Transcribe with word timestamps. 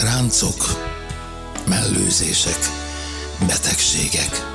ráncok, 0.00 0.86
mellőzések, 1.68 2.58
betegségek, 3.46 4.46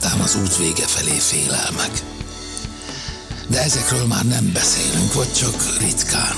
tám 0.00 0.20
az 0.20 0.36
út 0.36 0.56
vége 0.56 0.86
felé 0.86 1.18
félelmek. 1.18 2.02
De 3.48 3.62
ezekről 3.62 4.06
már 4.06 4.24
nem 4.24 4.50
beszélünk, 4.52 5.12
vagy 5.12 5.32
csak 5.32 5.78
ritkán. 5.80 6.36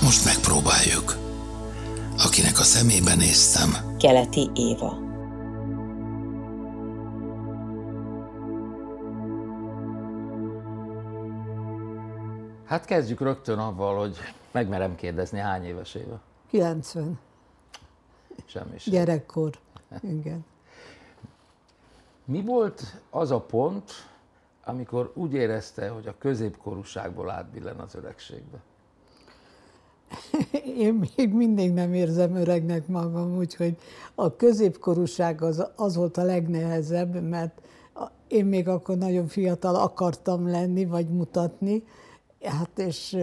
Most 0.00 0.24
megpróbáljuk. 0.24 1.16
Akinek 2.18 2.58
a 2.58 2.64
szemébe 2.64 3.14
néztem, 3.14 3.76
Keleti 3.98 4.50
Éva. 4.54 5.01
Hát 12.72 12.84
kezdjük 12.84 13.20
rögtön 13.20 13.58
avval, 13.58 13.98
hogy 13.98 14.16
megmerem 14.50 14.94
kérdezni, 14.94 15.38
hány 15.38 15.64
éves 15.64 15.94
éve? 15.94 16.20
90. 16.50 17.18
Semmi 18.44 18.78
sem. 18.78 18.92
Gyerekkor. 18.92 19.50
Igen. 20.02 20.44
Mi 22.24 22.42
volt 22.42 22.82
az 23.10 23.30
a 23.30 23.40
pont, 23.40 23.90
amikor 24.64 25.12
úgy 25.14 25.32
érezte, 25.32 25.88
hogy 25.88 26.06
a 26.06 26.14
középkorúságból 26.18 27.30
átbillen 27.30 27.78
az 27.78 27.94
öregségbe? 27.94 28.58
Én 30.86 31.08
még 31.16 31.32
mindig 31.32 31.72
nem 31.72 31.94
érzem 31.94 32.34
öregnek 32.34 32.86
magam, 32.86 33.36
úgyhogy 33.36 33.76
a 34.14 34.36
középkorúság 34.36 35.42
az, 35.42 35.66
az 35.76 35.96
volt 35.96 36.16
a 36.16 36.22
legnehezebb, 36.22 37.22
mert 37.22 37.60
én 38.28 38.44
még 38.44 38.68
akkor 38.68 38.96
nagyon 38.96 39.26
fiatal 39.26 39.74
akartam 39.74 40.48
lenni, 40.48 40.84
vagy 40.84 41.08
mutatni, 41.08 41.84
Hát 42.44 42.78
és 42.78 43.16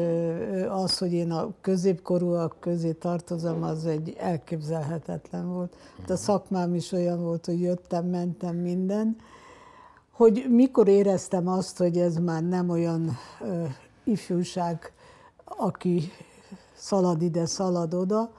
az, 0.69 0.97
hogy 0.97 1.13
én 1.13 1.31
a 1.31 1.53
középkorúak 1.61 2.55
közé 2.59 2.91
tartozom, 2.91 3.63
az 3.63 3.85
egy 3.85 4.15
elképzelhetetlen 4.17 5.49
volt. 5.53 5.75
Hát 5.99 6.09
a 6.09 6.15
szakmám 6.15 6.75
is 6.75 6.91
olyan 6.91 7.21
volt, 7.21 7.45
hogy 7.45 7.61
jöttem, 7.61 8.05
mentem 8.05 8.55
minden. 8.55 9.15
Hogy 10.11 10.45
mikor 10.49 10.87
éreztem 10.87 11.47
azt, 11.47 11.77
hogy 11.77 11.97
ez 11.97 12.15
már 12.15 12.43
nem 12.43 12.69
olyan 12.69 13.17
ö, 13.41 13.63
ifjúság, 14.03 14.93
aki 15.43 16.11
szalad 16.75 17.21
ide, 17.21 17.45
szalad 17.45 17.93
oda, 17.93 18.31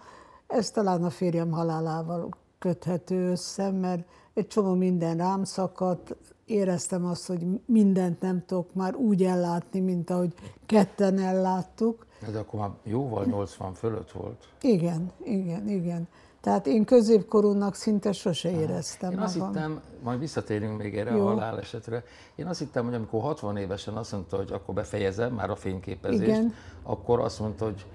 ez 0.46 0.70
talán 0.70 1.04
a 1.04 1.10
férjem 1.10 1.50
halálával 1.50 2.28
köthető 2.58 3.30
össze, 3.30 3.70
mert 3.70 4.04
egy 4.34 4.46
csomó 4.46 4.74
minden 4.74 5.16
rám 5.16 5.44
szakadt, 5.44 6.16
éreztem 6.50 7.04
azt, 7.04 7.26
hogy 7.26 7.46
mindent 7.66 8.20
nem 8.20 8.42
tudok 8.46 8.74
már 8.74 8.94
úgy 8.94 9.22
ellátni, 9.22 9.80
mint 9.80 10.10
ahogy 10.10 10.34
ketten 10.66 11.18
elláttuk. 11.18 12.06
Ez 12.28 12.34
akkor 12.34 12.60
már 12.60 12.70
jóval 12.82 13.24
80 13.24 13.74
fölött 13.74 14.10
volt. 14.10 14.48
Igen, 14.60 15.10
igen, 15.24 15.68
igen. 15.68 16.08
Tehát 16.40 16.66
én 16.66 16.84
középkorúnak 16.84 17.74
szinte 17.74 18.12
sose 18.12 18.50
éreztem 18.50 19.10
Én 19.10 19.18
azt 19.18 19.36
magam. 19.36 19.52
hittem, 19.52 19.80
majd 20.02 20.18
visszatérünk 20.18 20.78
még 20.78 20.96
erre 20.98 21.10
Jó. 21.10 21.26
a 21.26 21.28
halálesetre, 21.28 22.04
én 22.34 22.46
azt 22.46 22.58
hittem, 22.58 22.84
hogy 22.84 22.94
amikor 22.94 23.20
60 23.20 23.56
évesen 23.56 23.96
azt 23.96 24.12
mondta, 24.12 24.36
hogy 24.36 24.52
akkor 24.52 24.74
befejezem 24.74 25.34
már 25.34 25.50
a 25.50 25.56
fényképezést, 25.56 26.22
Igen. 26.22 26.54
akkor 26.82 27.20
azt 27.20 27.40
mondta, 27.40 27.64
hogy 27.64 27.86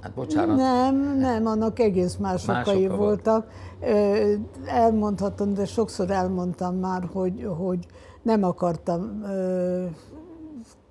hát 0.00 0.12
bocsánat, 0.14 0.56
Nem, 0.56 1.16
nem, 1.18 1.46
annak 1.46 1.78
egész 1.78 2.16
más 2.16 2.48
okai 2.48 2.86
oka 2.86 2.96
volt. 2.96 2.98
voltak. 2.98 3.46
Ö, 3.80 4.32
Elmondhatom, 4.66 5.54
de 5.54 5.64
sokszor 5.64 6.10
elmondtam 6.10 6.76
már, 6.76 7.08
hogy, 7.12 7.48
hogy 7.58 7.86
nem 8.22 8.42
akartam 8.44 9.22
ö, 9.24 9.84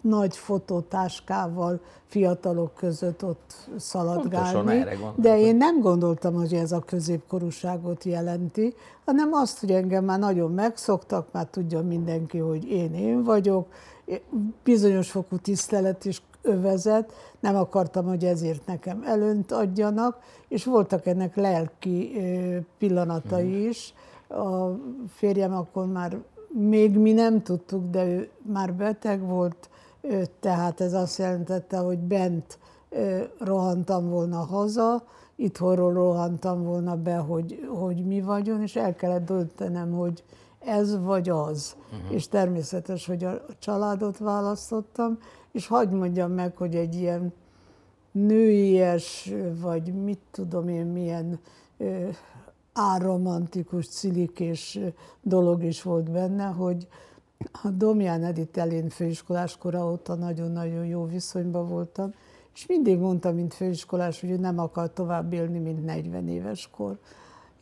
nagy 0.01 0.37
fotótáskával 0.37 1.79
fiatalok 2.05 2.73
között 2.73 3.23
ott 3.23 3.53
Pontosan 3.55 3.79
szaladgálni. 3.79 4.71
erre 4.71 4.91
gondoltam. 4.91 5.21
De 5.23 5.39
én 5.39 5.55
nem 5.55 5.79
gondoltam, 5.81 6.33
hogy 6.33 6.53
ez 6.53 6.71
a 6.71 6.79
középkorúságot 6.79 8.03
jelenti, 8.03 8.73
hanem 9.05 9.33
azt, 9.33 9.59
hogy 9.59 9.71
engem 9.71 10.05
már 10.05 10.19
nagyon 10.19 10.51
megszoktak, 10.51 11.27
már 11.31 11.45
tudja 11.45 11.81
mindenki, 11.81 12.37
hogy 12.37 12.63
én 12.71 12.93
én 12.93 13.23
vagyok, 13.23 13.67
bizonyos 14.63 15.11
fokú 15.11 15.37
tisztelet 15.37 16.05
is 16.05 16.21
övezet, 16.41 17.13
nem 17.39 17.55
akartam, 17.55 18.05
hogy 18.05 18.25
ezért 18.25 18.65
nekem 18.65 19.03
előnt 19.05 19.51
adjanak, 19.51 20.17
és 20.47 20.65
voltak 20.65 21.05
ennek 21.05 21.35
lelki 21.35 22.11
pillanatai 22.77 23.67
is. 23.67 23.93
A 24.29 24.69
férjem 25.07 25.53
akkor 25.53 25.85
már 25.85 26.17
még 26.53 26.97
mi 26.97 27.11
nem 27.11 27.41
tudtuk, 27.43 27.89
de 27.89 28.05
ő 28.05 28.29
már 28.41 28.73
beteg 28.73 29.21
volt, 29.21 29.69
tehát 30.39 30.81
ez 30.81 30.93
azt 30.93 31.17
jelentette, 31.17 31.77
hogy 31.77 31.99
bent 31.99 32.57
rohantam 33.39 34.09
volna 34.09 34.37
haza, 34.37 35.03
itthonról 35.35 35.93
rohantam 35.93 36.63
volna 36.63 36.95
be, 36.95 37.15
hogy, 37.15 37.67
hogy 37.67 38.05
mi 38.05 38.21
vagyon, 38.21 38.61
és 38.61 38.75
el 38.75 38.95
kellett 38.95 39.25
döntenem, 39.25 39.91
hogy 39.91 40.23
ez 40.59 40.99
vagy 40.99 41.29
az. 41.29 41.75
Uh-huh. 41.93 42.13
És 42.13 42.27
természetes, 42.27 43.05
hogy 43.05 43.23
a 43.23 43.45
családot 43.59 44.17
választottam, 44.17 45.17
és 45.51 45.67
hagyd 45.67 45.93
mondjam 45.93 46.31
meg, 46.31 46.57
hogy 46.57 46.75
egy 46.75 46.95
ilyen 46.95 47.33
nőies, 48.11 49.33
vagy 49.61 49.93
mit 49.93 50.19
tudom 50.31 50.67
én, 50.67 50.85
milyen 50.85 51.39
ö, 51.77 52.09
áromantikus, 52.73 53.87
cilikés 53.87 54.79
dolog 55.21 55.63
is 55.63 55.81
volt 55.81 56.11
benne, 56.11 56.45
hogy 56.45 56.87
a 57.63 57.69
Domján 57.69 58.23
Edith 58.23 58.59
Elén 58.59 58.89
főiskolás 58.89 59.57
kora 59.57 59.91
óta 59.91 60.15
nagyon-nagyon 60.15 60.85
jó 60.85 61.05
viszonyban 61.05 61.69
voltam, 61.69 62.13
És 62.53 62.65
mindig 62.65 62.97
mondta, 62.97 63.31
mint 63.31 63.53
főiskolás, 63.53 64.21
hogy 64.21 64.29
ő 64.29 64.37
nem 64.37 64.59
akar 64.59 64.93
tovább 64.93 65.33
élni, 65.33 65.59
mint 65.59 65.85
40 65.85 66.27
éves 66.27 66.69
kor. 66.71 66.97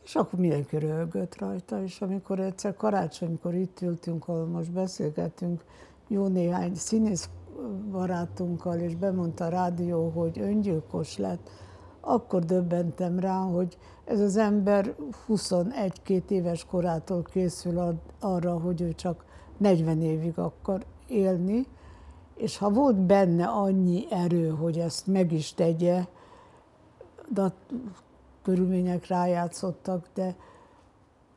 És 0.08 0.14
akkor 0.14 0.38
mindenki 0.38 0.78
röhögött 0.78 1.38
rajta, 1.38 1.82
és 1.82 2.00
amikor 2.00 2.40
egyszer 2.40 2.76
karácsonykor 2.76 3.54
itt 3.54 3.80
ültünk, 3.80 4.28
ahol 4.28 4.46
most 4.46 4.72
beszélgetünk, 4.72 5.64
jó 6.06 6.26
néhány 6.26 6.74
színész 6.74 7.28
barátunkkal, 7.90 8.78
és 8.78 8.94
bemondta 8.94 9.44
a 9.44 9.48
rádió, 9.48 10.08
hogy 10.08 10.38
öngyilkos 10.38 11.18
lett, 11.18 11.50
akkor 12.00 12.44
döbbentem 12.44 13.18
rá, 13.18 13.36
hogy 13.36 13.78
ez 14.04 14.20
az 14.20 14.36
ember 14.36 14.94
21-2 15.28 16.28
éves 16.28 16.64
korától 16.64 17.22
készül 17.22 17.98
arra, 18.20 18.58
hogy 18.58 18.80
ő 18.80 18.92
csak 18.92 19.24
40 19.56 20.02
évig 20.02 20.38
akar 20.38 20.84
élni, 21.06 21.66
és 22.34 22.58
ha 22.58 22.70
volt 22.70 22.96
benne 22.96 23.46
annyi 23.46 24.06
erő, 24.10 24.48
hogy 24.48 24.78
ezt 24.78 25.06
meg 25.06 25.32
is 25.32 25.54
tegye, 25.54 26.04
de 27.34 27.52
körülmények 28.48 29.06
rájátszottak, 29.06 30.06
de 30.14 30.34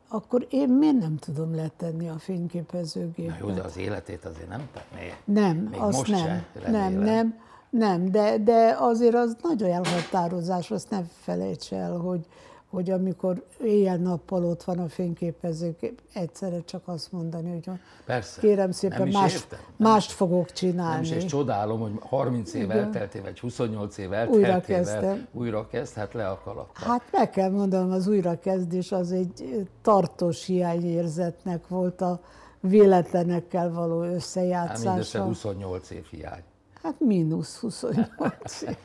akkor 0.08 0.46
én 0.50 0.68
miért 0.68 0.98
nem 0.98 1.16
tudom 1.16 1.54
letenni 1.54 2.08
a 2.08 2.18
fényképezőgépet? 2.18 3.38
Na 3.40 3.46
jó, 3.48 3.54
de 3.54 3.62
az 3.62 3.76
életét 3.76 4.24
azért 4.24 4.48
nem 4.48 4.68
tenné. 4.72 5.14
Nem, 5.24 5.56
Még 5.56 5.80
azt 5.80 5.96
most 5.96 6.10
nem. 6.10 6.20
se, 6.20 6.44
nem, 6.54 6.72
remélem. 6.72 7.04
nem, 7.04 7.38
nem, 7.70 8.10
de, 8.10 8.38
de 8.38 8.76
azért 8.78 9.14
az 9.14 9.36
nagy 9.42 9.62
elhatározás, 9.62 10.70
azt 10.70 10.90
ne 10.90 11.02
felejts 11.22 11.72
el, 11.72 11.96
hogy, 11.96 12.26
hogy 12.72 12.90
amikor 12.90 13.44
éjjel-nappal 13.64 14.44
ott 14.44 14.62
van 14.62 14.78
a 14.78 14.88
fényképezők, 14.88 15.92
egyszerre 16.14 16.60
csak 16.64 16.82
azt 16.84 17.12
mondani, 17.12 17.50
hogy 17.50 17.70
Persze. 18.06 18.40
kérem 18.40 18.70
szépen, 18.70 18.98
Nem 18.98 19.08
más, 19.08 19.34
értem. 19.34 19.58
mást 19.76 20.10
fogok 20.12 20.44
Nem 20.46 20.54
csinálni. 20.54 21.06
is, 21.06 21.10
és 21.12 21.24
csodálom, 21.24 21.80
hogy 21.80 21.92
30 22.00 22.54
év 22.54 22.62
Igen. 22.62 22.76
elteltével, 22.78 23.26
vagy 23.30 23.40
28 23.40 23.98
év 23.98 24.04
Újra 24.08 24.20
elteltével 24.22 24.82
kezdtem. 24.82 25.26
újra 25.32 25.66
kezd, 25.66 25.94
hát 25.94 26.12
le 26.14 26.28
a 26.28 26.40
kalappal. 26.44 26.72
Hát 26.86 27.02
meg 27.12 27.30
kell 27.30 27.50
mondanom, 27.50 27.90
az 27.90 28.06
újrakezdés 28.06 28.92
az 28.92 29.12
egy 29.12 29.66
tartós 29.82 30.44
hiányérzetnek 30.44 31.68
volt 31.68 32.00
a 32.00 32.20
véletlenekkel 32.60 33.72
való 33.72 34.00
Hát 34.00 34.08
mindössze 34.08 34.14
összejátszása. 34.14 35.22
28 35.24 35.90
év 35.90 36.04
hiány. 36.04 36.42
Hát 36.82 36.94
mínusz 37.00 37.56
28 37.58 38.62
év. 38.62 38.76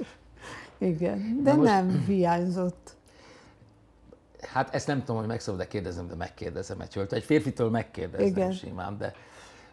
Igen, 0.89 1.39
de 1.44 1.54
most- 1.54 1.69
nem 1.72 2.04
hiányzott. 2.07 2.95
Hát 4.57 4.74
ezt 4.74 4.88
nem 4.88 5.00
tudom, 5.00 5.18
hogy 5.18 5.27
meg 5.27 5.39
szabad-e 5.39 5.68
kérdezem, 5.68 6.07
de 6.07 6.15
megkérdezem 6.15 6.81
egy 6.81 6.94
hölgyt. 6.94 7.13
Egy 7.13 7.24
férfitől 7.24 7.69
megkérdezem 7.69 8.27
Igen. 8.27 8.51
simán, 8.51 8.98
de 8.98 9.13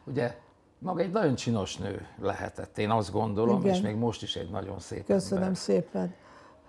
ugye 0.05 0.37
maga 0.79 1.01
egy 1.01 1.11
nagyon 1.11 1.35
csinos 1.35 1.77
nő 1.77 2.07
lehetett, 2.21 2.79
én 2.79 2.91
azt 2.91 3.13
gondolom, 3.13 3.61
Igen. 3.61 3.75
és 3.75 3.81
még 3.81 3.97
most 3.97 4.23
is 4.23 4.37
egy 4.37 4.51
nagyon 4.51 4.79
szép 4.79 5.07
Köszönöm 5.07 5.43
ember. 5.43 5.59
szépen. 5.59 6.15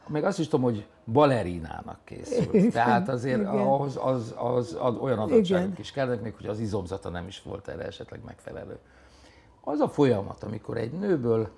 Még 0.07 0.23
azt 0.23 0.39
is 0.39 0.47
tudom, 0.47 0.65
hogy 0.65 0.87
balerinának 1.05 1.99
készült. 2.03 2.53
Igen, 2.53 2.71
Tehát 2.71 3.09
azért 3.09 3.39
igen. 3.39 3.49
ahhoz 3.53 3.99
az, 4.01 4.33
az, 4.37 4.77
az 4.79 4.95
olyan 4.95 5.19
adottságok 5.19 5.65
Igen. 5.65 5.79
is 5.79 5.91
kellnek, 5.91 6.21
még 6.21 6.33
hogy 6.35 6.47
az 6.47 6.59
izomzata 6.59 7.09
nem 7.09 7.27
is 7.27 7.41
volt 7.41 7.67
erre 7.67 7.83
esetleg 7.85 8.19
megfelelő. 8.25 8.77
Az 9.63 9.79
a 9.79 9.89
folyamat, 9.89 10.43
amikor 10.43 10.77
egy 10.77 10.91
nőből 10.91 11.49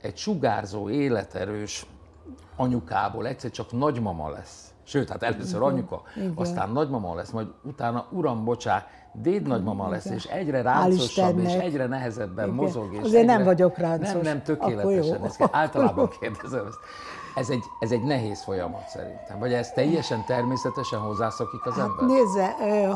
egy 0.00 0.16
sugárzó, 0.16 0.90
életerős 0.90 1.86
anyukából 2.56 3.26
egyszer 3.26 3.50
csak 3.50 3.72
nagymama 3.72 4.30
lesz, 4.30 4.73
sőt, 4.84 5.08
hát 5.10 5.22
először 5.22 5.62
anyuka, 5.62 6.02
Igen. 6.16 6.32
aztán 6.34 6.70
nagymama 6.70 7.14
lesz, 7.14 7.30
majd 7.30 7.46
utána, 7.62 8.06
uram, 8.10 8.44
bocsá, 8.44 8.86
déd 9.12 9.46
nagymama 9.46 9.88
lesz, 9.88 10.04
és 10.04 10.24
egyre 10.24 10.62
ráncosabb, 10.62 11.38
és 11.38 11.52
egyre 11.54 11.86
nehezebben 11.86 12.44
Igen. 12.44 12.56
mozog. 12.56 12.92
És 12.94 13.00
Azért 13.02 13.26
nem 13.26 13.34
egyre... 13.40 13.44
vagyok 13.44 13.78
ráncos. 13.78 14.12
Nem, 14.12 14.20
nem, 14.20 14.42
tökéletesen. 14.42 15.20
kell- 15.36 15.48
általában 15.52 16.08
kérdezem 16.20 16.66
ezt. 16.66 16.78
Ez 17.34 17.50
egy, 17.50 17.62
ez 17.80 17.90
egy 17.90 18.02
nehéz 18.02 18.42
folyamat 18.42 18.88
szerintem. 18.88 19.38
Vagy 19.38 19.52
ez 19.52 19.70
teljesen 19.72 20.24
természetesen 20.24 20.98
hozzászokik 21.00 21.66
az 21.66 21.74
Hát 21.74 21.86
ember? 21.88 22.06
nézze, 22.16 22.54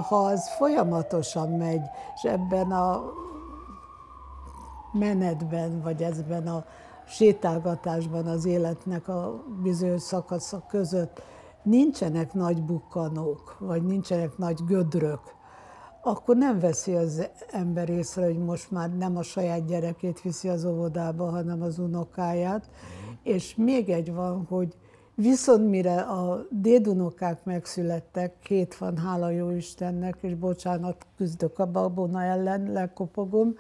ha 0.09 0.17
az 0.17 0.49
folyamatosan 0.49 1.49
megy, 1.49 1.83
és 2.15 2.23
ebben 2.23 2.71
a 2.73 3.03
menetben, 4.93 5.81
vagy 5.83 6.03
ezben 6.03 6.47
a 6.49 6.65
sétálgatásban 7.07 8.27
az 8.27 8.45
életnek 8.45 9.09
a 9.09 9.43
bizonyos 9.63 10.03
szakaszok 10.03 10.67
között 10.67 11.23
nincsenek 11.63 12.33
nagy 12.33 12.63
bukkanók, 12.63 13.57
vagy 13.59 13.83
nincsenek 13.83 14.37
nagy 14.37 14.65
gödrök, 14.67 15.21
akkor 16.03 16.37
nem 16.37 16.59
veszi 16.59 16.95
az 16.95 17.29
ember 17.51 17.89
észre, 17.89 18.25
hogy 18.25 18.39
most 18.39 18.71
már 18.71 18.97
nem 18.97 19.17
a 19.17 19.23
saját 19.23 19.67
gyerekét 19.67 20.21
viszi 20.21 20.49
az 20.49 20.65
óvodába, 20.65 21.31
hanem 21.31 21.63
az 21.63 21.79
unokáját. 21.79 22.71
És 23.23 23.55
még 23.57 23.89
egy 23.89 24.13
van, 24.13 24.47
hogy 24.49 24.77
viszont 25.15 25.69
mire 25.69 26.01
a 26.01 26.47
dédunokák 26.51 27.45
megszülettek, 27.45 28.39
két 28.39 28.77
van, 28.77 28.97
hála 28.97 29.31
jó 29.31 29.51
Istennek, 29.51 30.19
és 30.21 30.35
bocsánat, 30.35 31.07
küzdök 31.17 31.59
a 31.59 31.67
babona 31.67 32.23
ellen, 32.23 32.73
lekopogom, 32.73 33.55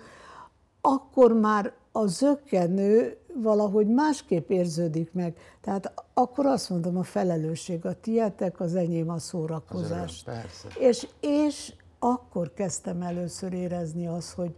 akkor 0.80 1.32
már 1.32 1.72
a 1.92 2.06
zökkenő 2.06 3.16
valahogy 3.42 3.86
másképp 3.86 4.50
érződik 4.50 5.12
meg. 5.12 5.36
Tehát 5.60 5.92
akkor 6.14 6.46
azt 6.46 6.70
mondom, 6.70 6.96
a 6.96 7.02
felelősség 7.02 7.86
a 7.86 8.00
tietek, 8.00 8.60
az 8.60 8.74
enyém 8.74 9.10
a 9.10 9.18
szórakozás. 9.18 10.24
öröm, 10.26 10.40
persze. 10.40 10.68
És, 10.78 11.08
és 11.20 11.72
akkor 11.98 12.54
kezdtem 12.54 13.02
először 13.02 13.52
érezni 13.52 14.06
azt, 14.06 14.32
hogy 14.32 14.54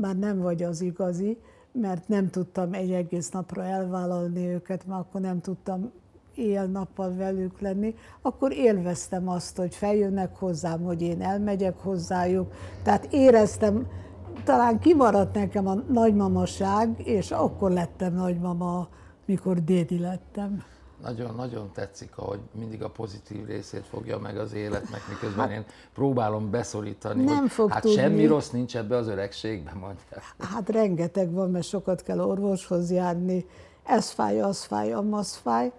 már 0.00 0.16
nem 0.16 0.40
vagy 0.40 0.62
az 0.62 0.80
igazi, 0.80 1.38
mert 1.72 2.08
nem 2.08 2.30
tudtam 2.30 2.72
egy 2.72 2.92
egész 2.92 3.30
napra 3.30 3.64
elvállalni 3.64 4.46
őket, 4.46 4.86
mert 4.86 5.00
akkor 5.00 5.20
nem 5.20 5.40
tudtam 5.40 5.92
éjjel-nappal 6.34 7.14
velük 7.14 7.60
lenni, 7.60 7.94
akkor 8.22 8.52
élveztem 8.52 9.28
azt, 9.28 9.56
hogy 9.56 9.74
feljönnek 9.74 10.36
hozzám, 10.36 10.82
hogy 10.82 11.02
én 11.02 11.22
elmegyek 11.22 11.78
hozzájuk. 11.78 12.52
Tehát 12.82 13.12
éreztem, 13.12 13.86
talán 14.44 14.78
kimaradt 14.78 15.34
nekem 15.34 15.66
a 15.66 15.74
nagymamaság, 15.74 17.06
és 17.06 17.30
akkor 17.30 17.70
lettem 17.70 18.14
nagymama, 18.14 18.88
mikor 19.24 19.64
dédi 19.64 19.98
lettem. 19.98 20.64
Nagyon-nagyon 21.02 21.70
tetszik, 21.74 22.16
ahogy 22.16 22.40
mindig 22.58 22.82
a 22.82 22.90
pozitív 22.90 23.46
részét 23.46 23.86
fogja 23.86 24.18
meg 24.18 24.38
az 24.38 24.52
életnek, 24.52 25.00
miközben 25.08 25.50
én 25.50 25.64
próbálom 25.94 26.50
beszorítani, 26.50 27.24
Nem 27.24 27.38
hogy 27.38 27.50
fog 27.50 27.70
hát 27.70 27.82
tudni. 27.82 27.96
semmi 27.96 28.26
rossz 28.26 28.50
nincs 28.50 28.76
ebbe 28.76 28.96
az 28.96 29.08
öregségben, 29.08 29.76
mondja. 29.76 30.02
Hát 30.38 30.68
rengeteg 30.68 31.32
van, 31.32 31.50
mert 31.50 31.66
sokat 31.66 32.02
kell 32.02 32.20
orvoshoz 32.20 32.90
járni, 32.90 33.46
ez 33.84 34.10
fáj, 34.10 34.40
az 34.40 34.64
fáj, 34.64 34.92
amaz 34.92 35.36
fáj, 35.36 35.72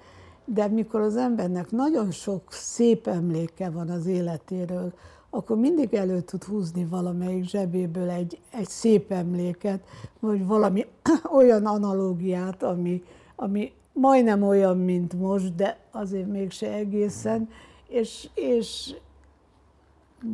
de 0.45 0.67
mikor 0.67 1.01
az 1.01 1.15
embernek 1.15 1.71
nagyon 1.71 2.11
sok 2.11 2.43
szép 2.49 3.07
emléke 3.07 3.69
van 3.69 3.89
az 3.89 4.05
életéről, 4.05 4.93
akkor 5.33 5.57
mindig 5.57 5.93
elő 5.93 6.21
tud 6.21 6.43
húzni 6.43 6.85
valamelyik 6.85 7.43
zsebéből 7.43 8.09
egy, 8.09 8.39
egy 8.49 8.67
szép 8.67 9.11
emléket, 9.11 9.83
vagy 10.19 10.45
valami 10.45 10.85
olyan 11.37 11.65
analógiát, 11.65 12.63
ami, 12.63 13.03
ami 13.35 13.71
majdnem 13.93 14.43
olyan, 14.43 14.77
mint 14.77 15.13
most, 15.13 15.55
de 15.55 15.79
azért 15.91 16.27
mégse 16.27 16.73
egészen, 16.73 17.49
és, 17.87 18.29
és 18.33 18.95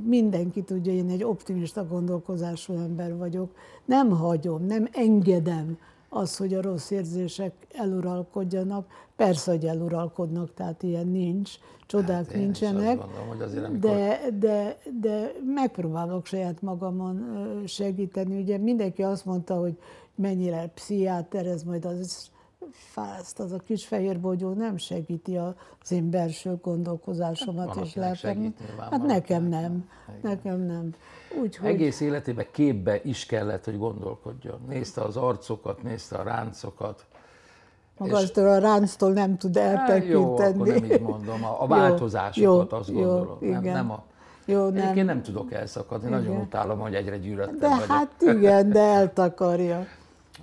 mindenki 0.04 0.62
tudja, 0.62 0.94
én 0.94 1.10
egy 1.10 1.24
optimista 1.24 1.88
gondolkozású 1.88 2.74
ember 2.74 3.18
vagyok. 3.18 3.52
Nem 3.86 4.10
hagyom, 4.10 4.66
nem 4.66 4.88
engedem 4.92 5.78
az, 6.10 6.38
hogy 6.38 6.54
a 6.54 6.62
rossz 6.62 6.90
érzések 6.92 7.54
eluralkodjanak. 7.74 8.88
Persze, 9.16 9.52
hogy 9.52 9.66
eluralkodnak, 9.66 10.54
tehát 10.54 10.84
ilyen 10.84 11.08
nincs, 11.08 11.52
csodák 11.86 12.26
Hát 12.26 12.34
nincsenek. 12.36 12.98
gondolom, 12.98 13.28
hogy 13.28 13.42
azért, 13.42 13.66
amikor- 13.66 13.92
de, 13.92 14.20
de, 14.40 14.78
de 15.02 15.32
megpróbálok 15.54 16.26
saját 16.26 16.62
magamon 16.62 17.26
segíteni. 17.66 18.42
Ugye 18.42 18.58
mindenki 18.58 19.04
azt 19.04 19.26
mondta, 19.26 19.56
hogy 19.56 19.78
mennyire 20.16 20.72
pszichiáter, 20.74 21.46
ez 21.46 21.64
majd 21.64 21.86
az 21.86 22.30
fászt, 22.72 23.40
az 23.40 23.52
a 23.52 23.58
kis 23.58 23.86
fehér 23.86 24.20
bogyó 24.20 24.54
nem 24.54 24.78
segíti 24.78 25.38
az 25.38 25.92
én 25.92 26.10
belső 26.10 26.56
gondolkozásomat 26.62 27.74
van, 27.76 27.84
és 27.84 27.96
lelkem. 27.96 28.54
Hát 28.92 29.02
nekem 29.06 29.44
nem, 29.44 29.90
nekem 30.22 30.60
nem. 30.60 30.90
Úgyhogy 31.42 31.70
Egész 31.70 32.00
életében 32.02 32.46
képbe 32.52 33.00
is 33.04 33.26
kellett, 33.26 33.66
hogy 33.66 33.78
gondolkodjon. 33.78 34.60
Nézte 34.68 35.02
az 35.02 35.18
arcokat, 35.18 35.84
nézte 35.84 36.16
a 36.18 36.24
ráncokat. 36.24 37.06
magastól 37.98 38.48
a 38.48 38.58
ránctól 38.58 39.12
nem 39.12 39.38
tud 39.38 39.58
Hát 39.58 40.06
jó, 40.06 40.24
akkor 40.34 40.44
eltekinteni. 40.44 40.80
nem 40.88 40.92
így 40.92 41.02
mondom. 41.02 41.44
A, 41.44 41.50
a 41.62 41.62
Jó, 41.62 41.68
változásokat 41.68 42.72
jó, 42.72 42.78
azt 42.78 42.90
jó, 42.90 42.96
gondolom. 42.96 43.38
nem, 43.42 43.62
igen. 43.62 43.74
nem 43.74 43.92
a, 43.92 44.04
Jó, 44.46 44.66
Egyébként 44.68 44.96
nem. 44.96 45.06
nem 45.06 45.22
tudok 45.22 45.54
elszakadni, 45.54 46.10
nagyon 46.10 46.32
Igen. 46.32 46.42
utálom, 46.42 46.80
hogy 46.80 46.96
egyre 46.96 47.18
gyűröttem 47.18 47.58
De 47.60 47.68
vagyok. 47.70 47.86
hát 47.86 48.12
igen, 48.20 48.70
de 48.70 48.80
eltakarja. 48.80 49.86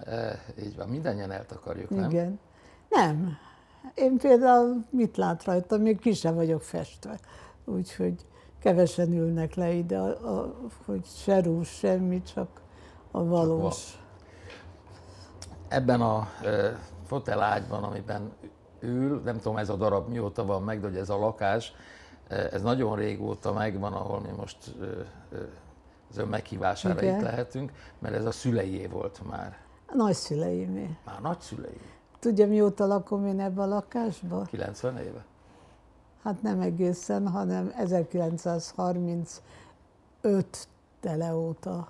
E, 0.05 0.45
így 0.63 0.77
van, 0.77 0.89
mindannyian 0.89 1.31
eltakarjuk, 1.31 1.91
nem? 1.91 2.11
Igen. 2.11 2.39
Nem. 2.89 3.37
Én 3.95 4.17
például 4.17 4.85
mit 4.91 5.17
lát 5.17 5.45
rajta, 5.45 5.77
még 5.77 5.99
ki 5.99 6.13
sem 6.13 6.35
vagyok 6.35 6.63
festve. 6.63 7.19
Úgyhogy 7.65 8.27
kevesen 8.59 9.13
ülnek 9.13 9.55
le 9.55 9.71
ide, 9.71 9.99
a, 9.99 10.39
a, 10.39 10.55
hogy 10.85 11.05
se 11.05 11.41
rús, 11.41 11.69
semmi, 11.69 12.23
csak 12.23 12.49
a 13.11 13.25
valós. 13.25 13.99
Ebben 15.69 16.01
a 16.01 16.29
e, 16.45 16.79
fotelágy 17.07 17.69
van, 17.69 17.83
amiben 17.83 18.33
ül, 18.81 19.21
nem 19.25 19.39
tudom 19.39 19.57
ez 19.57 19.69
a 19.69 19.77
darab 19.77 20.09
mióta 20.09 20.45
van 20.45 20.63
meg, 20.63 20.81
de 20.81 20.87
hogy 20.87 20.97
ez 20.97 21.11
a 21.11 21.19
lakás, 21.19 21.73
ez 22.29 22.63
nagyon 22.63 22.97
régóta 22.97 23.53
megvan, 23.53 23.93
ahol 23.93 24.21
mi 24.21 24.31
most 24.37 24.75
az 26.11 26.19
ön 26.19 26.29
meghívására 26.29 27.03
Igen. 27.03 27.17
itt 27.17 27.23
lehetünk, 27.23 27.73
mert 27.99 28.15
ez 28.15 28.25
a 28.25 28.31
szüleié 28.31 28.87
volt 28.87 29.21
már. 29.31 29.57
A 29.87 29.95
nagyszüleimé. 29.97 30.97
Már 31.05 31.21
nagyszülei. 31.21 31.81
Tudja, 32.19 32.47
mióta 32.47 32.87
lakom 32.87 33.27
én 33.27 33.41
ebbe 33.41 33.63
a 33.63 33.67
lakásba? 33.67 34.43
90 34.43 34.97
éve? 34.99 35.25
Hát 36.23 36.43
nem 36.43 36.61
egészen, 36.61 37.29
hanem 37.29 37.73
1935 37.77 39.43
tele 41.01 41.35
óta. 41.35 41.89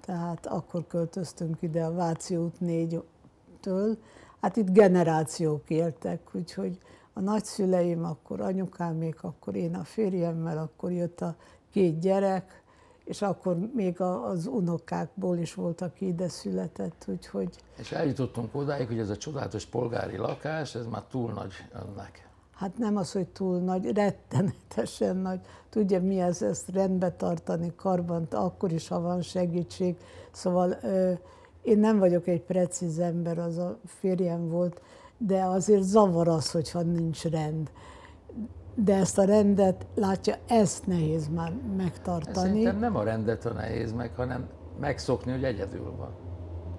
Tehát 0.00 0.46
akkor 0.46 0.86
költöztünk 0.86 1.62
ide 1.62 1.84
a 1.84 1.92
Váci 1.94 2.36
út 2.36 2.56
4-től. 2.60 3.96
Hát 4.40 4.56
itt 4.56 4.70
generációk 4.70 5.70
éltek, 5.70 6.20
úgyhogy 6.32 6.78
a 7.12 7.20
nagyszüleim, 7.20 8.04
akkor 8.04 8.40
anyukámék, 8.40 9.22
akkor 9.22 9.54
én 9.54 9.74
a 9.74 9.84
férjemmel, 9.84 10.58
akkor 10.58 10.92
jött 10.92 11.20
a 11.20 11.34
két 11.70 11.98
gyerek, 11.98 12.62
és 13.04 13.22
akkor 13.22 13.56
még 13.74 14.00
az 14.00 14.46
unokákból 14.46 15.38
is 15.38 15.54
volt, 15.54 15.80
aki 15.80 16.06
ide 16.06 16.28
született, 16.28 17.04
úgyhogy... 17.08 17.48
És 17.76 17.92
eljutottunk 17.92 18.54
odáig, 18.54 18.86
hogy 18.86 18.98
ez 18.98 19.10
a 19.10 19.16
csodálatos 19.16 19.66
polgári 19.66 20.16
lakás, 20.16 20.74
ez 20.74 20.86
már 20.86 21.02
túl 21.02 21.32
nagy 21.32 21.52
önnek. 21.72 22.28
Hát 22.54 22.78
nem 22.78 22.96
az, 22.96 23.12
hogy 23.12 23.28
túl 23.28 23.58
nagy, 23.58 23.92
rettenetesen 23.92 25.16
nagy. 25.16 25.40
Tudja, 25.68 26.02
mi 26.02 26.20
ez, 26.20 26.42
ezt 26.42 26.68
rendbe 26.68 27.10
tartani, 27.10 27.72
karban, 27.76 28.26
akkor 28.30 28.72
is, 28.72 28.88
ha 28.88 29.00
van 29.00 29.22
segítség. 29.22 29.96
Szóval 30.32 30.76
én 31.62 31.78
nem 31.78 31.98
vagyok 31.98 32.26
egy 32.26 32.42
precíz 32.42 32.98
ember, 32.98 33.38
az 33.38 33.58
a 33.58 33.78
férjem 33.84 34.48
volt, 34.48 34.80
de 35.18 35.42
azért 35.42 35.82
zavar 35.82 36.28
az, 36.28 36.50
hogyha 36.50 36.82
nincs 36.82 37.24
rend 37.24 37.70
de 38.74 38.94
ezt 38.94 39.18
a 39.18 39.24
rendet, 39.24 39.86
látja, 39.94 40.34
ezt 40.46 40.86
nehéz 40.86 41.28
már 41.28 41.52
megtartani. 41.76 42.34
Szerintem 42.36 42.78
nem 42.78 42.96
a 42.96 43.02
rendet 43.02 43.44
a 43.44 43.52
nehéz 43.52 43.92
meg, 43.92 44.14
hanem 44.14 44.48
megszokni, 44.80 45.32
hogy 45.32 45.44
egyedül 45.44 45.92
van. 45.96 46.10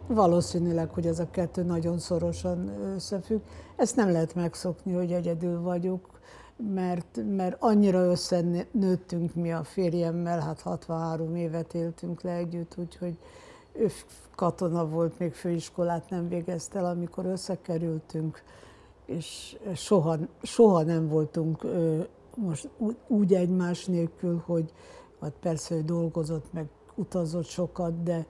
Valószínűleg, 0.07 0.89
hogy 0.89 1.07
ez 1.07 1.19
a 1.19 1.29
kettő 1.31 1.63
nagyon 1.63 1.99
szorosan 1.99 2.69
összefügg. 2.95 3.41
Ezt 3.75 3.95
nem 3.95 4.11
lehet 4.11 4.35
megszokni, 4.35 4.93
hogy 4.93 5.11
egyedül 5.11 5.61
vagyok, 5.61 6.19
mert, 6.73 7.19
mert 7.35 7.55
annyira 7.59 7.99
összenőttünk 7.99 9.35
mi 9.35 9.53
a 9.53 9.63
férjemmel, 9.63 10.39
hát 10.39 10.61
63 10.61 11.35
évet 11.35 11.73
éltünk 11.73 12.21
le 12.21 12.31
együtt, 12.31 12.75
úgyhogy 12.77 13.17
ő 13.73 13.87
katona 14.35 14.87
volt, 14.87 15.19
még 15.19 15.33
főiskolát 15.33 16.09
nem 16.09 16.27
végezte 16.27 16.79
el, 16.79 16.85
amikor 16.85 17.25
összekerültünk 17.25 18.43
és 19.05 19.57
soha, 19.75 20.17
soha 20.41 20.83
nem 20.83 21.07
voltunk 21.07 21.65
most 22.35 22.69
úgy 23.07 23.33
egymás 23.33 23.85
nélkül, 23.85 24.41
hogy 24.45 24.71
hát 25.21 25.33
persze 25.39 25.75
ő 25.75 25.81
dolgozott, 25.81 26.53
meg 26.53 26.65
utazott 26.95 27.45
sokat, 27.45 28.03
de, 28.03 28.25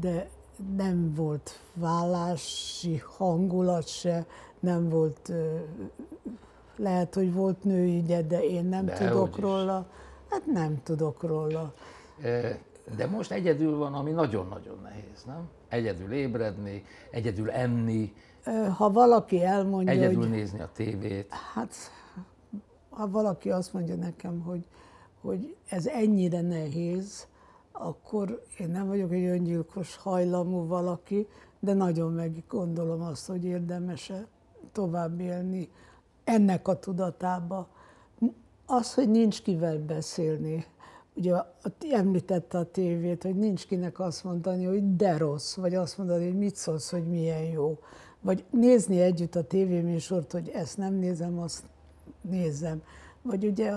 de 0.00 0.28
nem 0.76 1.12
volt 1.14 1.60
vállási 1.74 3.02
hangulat 3.16 3.88
se, 3.88 4.26
nem 4.60 4.88
volt, 4.88 5.32
lehet, 6.76 7.14
hogy 7.14 7.32
volt 7.32 7.64
nőügye, 7.64 8.22
de 8.22 8.44
én 8.44 8.64
nem 8.64 8.84
de 8.84 8.92
tudok 8.92 9.38
róla. 9.38 9.86
Hát 10.30 10.46
nem 10.46 10.82
tudok 10.82 11.22
róla. 11.22 11.74
De 12.96 13.06
most 13.10 13.30
egyedül 13.30 13.76
van, 13.76 13.94
ami 13.94 14.10
nagyon-nagyon 14.10 14.78
nehéz, 14.82 15.24
nem? 15.26 15.48
Egyedül 15.68 16.12
ébredni, 16.12 16.84
egyedül 17.10 17.50
enni, 17.50 18.14
ha 18.76 18.90
valaki 18.90 19.42
elmondja, 19.42 19.92
Egyedül 19.92 20.18
hogy, 20.18 20.30
nézni 20.30 20.60
a 20.60 20.70
tévét. 20.72 21.32
Hát, 21.54 21.74
ha 22.90 23.10
valaki 23.10 23.50
azt 23.50 23.72
mondja 23.72 23.94
nekem, 23.94 24.40
hogy, 24.40 24.64
hogy 25.20 25.56
ez 25.68 25.86
ennyire 25.86 26.40
nehéz, 26.40 27.26
akkor 27.72 28.42
én 28.58 28.68
nem 28.68 28.86
vagyok 28.86 29.12
egy 29.12 29.24
öngyilkos 29.24 29.96
hajlamú 29.96 30.66
valaki, 30.66 31.26
de 31.60 31.72
nagyon 31.72 32.12
meggondolom 32.12 33.02
azt, 33.02 33.26
hogy 33.26 33.44
érdemes-e 33.44 34.26
tovább 34.72 35.20
élni 35.20 35.70
ennek 36.24 36.68
a 36.68 36.78
tudatába. 36.78 37.68
Az, 38.66 38.94
hogy 38.94 39.10
nincs 39.10 39.42
kivel 39.42 39.78
beszélni, 39.78 40.66
ugye 41.14 41.34
említette 41.90 42.58
a 42.58 42.70
tévét, 42.70 43.22
hogy 43.22 43.36
nincs 43.36 43.66
kinek 43.66 44.00
azt 44.00 44.24
mondani, 44.24 44.64
hogy 44.64 44.96
de 44.96 45.16
rossz, 45.16 45.54
vagy 45.54 45.74
azt 45.74 45.98
mondani, 45.98 46.24
hogy 46.24 46.38
mit 46.38 46.56
szólsz, 46.56 46.90
hogy 46.90 47.06
milyen 47.06 47.42
jó 47.42 47.78
vagy 48.26 48.44
nézni 48.50 49.00
együtt 49.00 49.34
a 49.34 49.46
tévéműsort, 49.46 50.32
hogy 50.32 50.48
ezt 50.48 50.76
nem 50.76 50.94
nézem, 50.94 51.38
azt 51.38 51.62
nézem. 52.20 52.82
Vagy 53.22 53.44
ugye, 53.44 53.72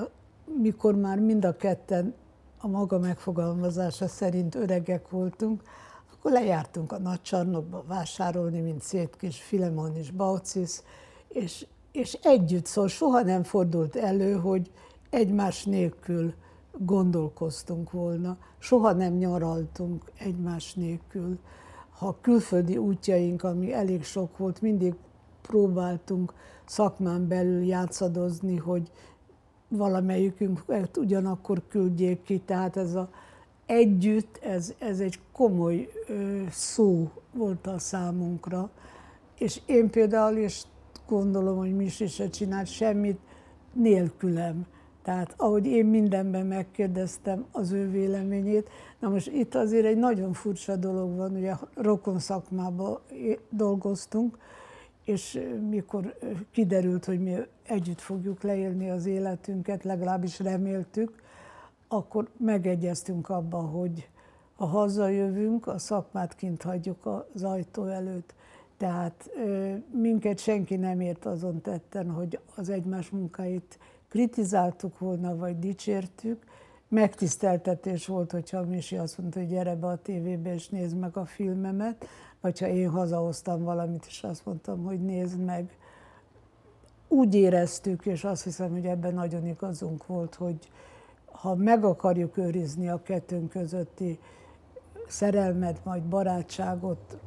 mikor 0.61 0.95
már 0.95 1.19
mind 1.19 1.45
a 1.45 1.55
ketten 1.55 2.13
a 2.57 2.67
maga 2.67 2.99
megfogalmazása 2.99 4.07
szerint 4.07 4.55
öregek 4.55 5.09
voltunk, 5.09 5.61
akkor 6.13 6.31
lejártunk 6.31 6.91
a 6.91 6.99
nagy 6.99 7.21
csarnokba 7.21 7.83
vásárolni, 7.87 8.59
mint 8.59 8.81
szét 8.81 9.15
kis 9.15 9.41
Filemon 9.41 9.95
és 9.95 10.11
Baucis, 10.11 10.81
és, 11.27 11.65
és 11.91 12.13
együtt, 12.13 12.65
szóval 12.65 12.89
soha 12.89 13.21
nem 13.21 13.43
fordult 13.43 13.95
elő, 13.95 14.33
hogy 14.33 14.71
egymás 15.09 15.63
nélkül 15.63 16.33
gondolkoztunk 16.77 17.91
volna, 17.91 18.37
soha 18.57 18.93
nem 18.93 19.13
nyaraltunk 19.13 20.11
egymás 20.17 20.73
nélkül 20.73 21.39
ha 21.99 22.17
külföldi 22.21 22.77
útjaink, 22.77 23.43
ami 23.43 23.73
elég 23.73 24.03
sok 24.03 24.37
volt, 24.37 24.61
mindig 24.61 24.93
próbáltunk 25.41 26.33
szakmán 26.65 27.27
belül 27.27 27.63
játszadozni, 27.63 28.57
hogy 28.57 28.91
valamelyikünk 29.67 30.63
ugyanakkor 30.97 31.61
küldjék 31.67 32.23
ki, 32.23 32.39
tehát 32.45 32.77
ez 32.77 32.93
a 32.93 33.09
együtt, 33.65 34.39
ez, 34.41 34.73
ez 34.77 34.99
egy 34.99 35.19
komoly 35.31 35.89
ö, 36.07 36.41
szó 36.51 37.11
volt 37.33 37.67
a 37.67 37.79
számunkra, 37.79 38.69
és 39.37 39.61
én 39.65 39.89
például 39.89 40.37
is 40.37 40.63
gondolom, 41.07 41.57
hogy 41.57 41.75
Misi 41.75 42.07
se 42.07 42.29
csinált 42.29 42.67
semmit 42.67 43.19
nélkülem. 43.73 44.65
Tehát 45.03 45.33
ahogy 45.37 45.65
én 45.65 45.85
mindenben 45.85 46.45
megkérdeztem 46.45 47.45
az 47.51 47.71
ő 47.71 47.89
véleményét, 47.89 48.69
na 48.99 49.09
most 49.09 49.27
itt 49.27 49.55
azért 49.55 49.85
egy 49.85 49.97
nagyon 49.97 50.33
furcsa 50.33 50.75
dolog 50.75 51.15
van, 51.15 51.35
ugye 51.35 51.53
rokon 51.73 52.19
szakmában 52.19 52.99
dolgoztunk, 53.49 54.37
és 55.03 55.39
mikor 55.69 56.17
kiderült, 56.51 57.05
hogy 57.05 57.19
mi 57.19 57.35
együtt 57.63 58.01
fogjuk 58.01 58.43
leélni 58.43 58.89
az 58.89 59.05
életünket, 59.05 59.83
legalábbis 59.83 60.39
reméltük, 60.39 61.21
akkor 61.87 62.27
megegyeztünk 62.37 63.29
abban, 63.29 63.65
hogy 63.65 64.09
ha 64.55 64.65
hazajövünk, 64.65 65.67
a 65.67 65.77
szakmát 65.77 66.35
kint 66.35 66.61
hagyjuk 66.61 67.25
az 67.33 67.43
ajtó 67.43 67.85
előtt. 67.85 68.33
Tehát 68.77 69.29
minket 69.91 70.39
senki 70.39 70.75
nem 70.75 70.99
ért 70.99 71.25
azon 71.25 71.61
tetten, 71.61 72.09
hogy 72.09 72.39
az 72.55 72.69
egymás 72.69 73.09
munkáit 73.09 73.79
kritizáltuk 74.09 74.99
volna, 74.99 75.35
vagy 75.35 75.59
dicsértük, 75.59 76.43
megtiszteltetés 76.87 78.07
volt, 78.07 78.31
hogyha 78.31 78.65
Misi 78.65 78.97
azt 78.97 79.17
mondta, 79.17 79.39
hogy 79.39 79.47
gyere 79.47 79.75
be 79.75 79.87
a 79.87 80.01
tévébe 80.01 80.53
és 80.53 80.69
nézd 80.69 80.97
meg 80.97 81.17
a 81.17 81.25
filmemet, 81.25 82.05
vagy 82.41 82.59
ha 82.59 82.67
én 82.67 82.89
hazahoztam 82.89 83.63
valamit, 83.63 84.05
és 84.07 84.23
azt 84.23 84.45
mondtam, 84.45 84.83
hogy 84.83 85.01
nézd 85.01 85.39
meg. 85.39 85.77
Úgy 87.07 87.35
éreztük, 87.35 88.05
és 88.05 88.23
azt 88.23 88.43
hiszem, 88.43 88.71
hogy 88.71 88.85
ebben 88.85 89.13
nagyon 89.13 89.47
igazunk 89.47 90.05
volt, 90.05 90.35
hogy 90.35 90.71
ha 91.25 91.55
meg 91.55 91.83
akarjuk 91.83 92.37
őrizni 92.37 92.89
a 92.89 93.01
kettőnk 93.01 93.49
közötti 93.49 94.19
szerelmet, 95.07 95.85
majd 95.85 96.03
barátságot, 96.03 97.17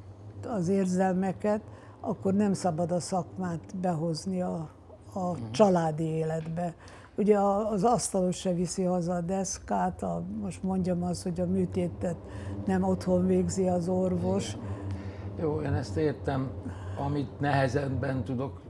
az 0.47 0.69
érzelmeket, 0.69 1.61
akkor 2.01 2.35
nem 2.35 2.53
szabad 2.53 2.93
a 2.93 3.01
szakmát 3.01 3.77
behozni 3.77 4.43
a, 4.43 4.71
a 5.14 5.50
családi 5.50 6.04
életbe. 6.04 6.75
Ugye 7.16 7.38
az 7.38 7.85
asztalos 7.85 8.37
se 8.37 8.52
viszi 8.52 8.83
haza 8.83 9.14
a 9.14 9.21
deszkát, 9.21 10.02
a, 10.02 10.23
most 10.40 10.62
mondjam 10.62 11.02
azt, 11.02 11.23
hogy 11.23 11.40
a 11.40 11.47
műtétet 11.47 12.16
nem 12.66 12.83
otthon 12.83 13.26
végzi 13.26 13.69
az 13.69 13.88
orvos. 13.88 14.57
Jó, 15.40 15.61
én 15.61 15.73
ezt 15.73 15.97
értem. 15.97 16.50
Amit 16.99 17.40
nehezebben 17.40 18.25
tudok 18.25 18.61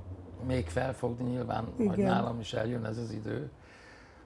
még 0.47 0.69
felfogni, 0.69 1.31
nyilván 1.31 1.69
Igen. 1.77 1.95
hogy 1.95 2.05
nálam 2.05 2.41
is 2.41 2.53
eljön 2.53 2.85
ez 2.85 2.99
az 2.99 3.13
idő, 3.13 3.51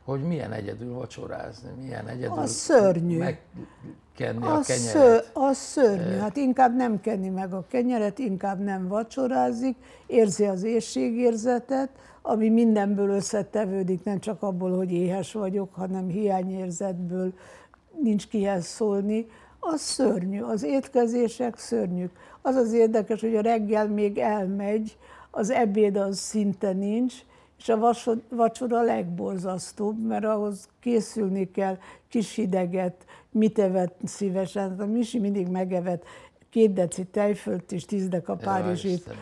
hogy 0.07 0.23
milyen 0.23 0.53
egyedül 0.53 0.95
vacsorázni, 0.95 1.69
milyen 1.81 2.09
egyedül 2.09 2.39
az 2.39 2.51
szörnyű. 2.51 3.19
megkenni 3.19 4.47
az 4.47 4.53
a 4.53 4.61
kenyeret. 4.61 4.93
Ször, 4.93 5.25
az 5.33 5.57
szörnyű, 5.57 6.17
hát 6.17 6.37
inkább 6.37 6.77
nem 6.77 7.01
kenni 7.01 7.29
meg 7.29 7.53
a 7.53 7.67
kenyeret, 7.69 8.19
inkább 8.19 8.59
nem 8.59 8.89
vacsorázik, 8.89 9.77
érzi 10.07 10.45
az 10.45 10.63
éjségérzetet, 10.63 11.89
ami 12.23 12.49
mindenből 12.49 13.09
összetevődik, 13.09 14.05
nem 14.05 14.19
csak 14.19 14.43
abból, 14.43 14.77
hogy 14.77 14.93
éhes 14.93 15.33
vagyok, 15.33 15.75
hanem 15.75 16.09
hiányérzetből 16.09 17.33
nincs 18.03 18.29
kihez 18.29 18.67
szólni, 18.67 19.27
az 19.59 19.81
szörnyű, 19.81 20.41
az 20.41 20.63
étkezések 20.63 21.59
szörnyűk. 21.59 22.11
Az 22.43 22.55
az 22.55 22.73
érdekes, 22.73 23.21
hogy 23.21 23.37
a 23.37 23.41
reggel 23.41 23.89
még 23.89 24.19
elmegy, 24.19 24.97
az 25.31 25.51
ebéd 25.51 25.97
az 25.97 26.19
szinte 26.19 26.73
nincs, 26.73 27.15
és 27.59 27.69
a 27.69 27.95
vacsora 28.29 28.79
a 28.79 28.83
legborzasztóbb, 28.83 30.07
mert 30.07 30.25
ahhoz 30.25 30.69
készülni 30.81 31.51
kell 31.51 31.79
kis 32.09 32.35
hideget, 32.35 33.05
mit 33.31 33.59
evett 33.59 33.99
szívesen. 34.05 34.81
A 34.81 34.85
Misi 34.85 35.19
mindig 35.19 35.49
megevett 35.49 36.05
két 36.51 36.73
deci 36.73 37.05
tejfölt 37.05 37.73
és 37.73 37.85
tíz 37.85 38.09
deka 38.09 38.37
párizsit 38.37 39.15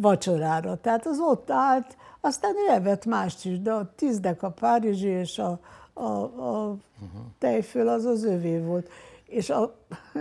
vacsorára. 0.00 0.76
Tehát 0.76 1.06
az 1.06 1.18
ott 1.18 1.50
állt, 1.50 1.96
aztán 2.20 2.54
ő 2.56 2.72
evett 2.72 3.04
mást 3.04 3.44
is, 3.44 3.60
de 3.60 3.72
a 3.72 3.92
tíz 3.96 4.20
deka 4.20 4.50
párizsi 4.50 5.06
és 5.06 5.38
a, 5.38 5.58
a, 5.92 6.02
a 6.02 6.76
tejföl 7.38 7.88
az 7.88 8.04
az 8.04 8.24
övé 8.24 8.58
volt 8.58 8.90
és 9.28 9.50
a 9.50 9.74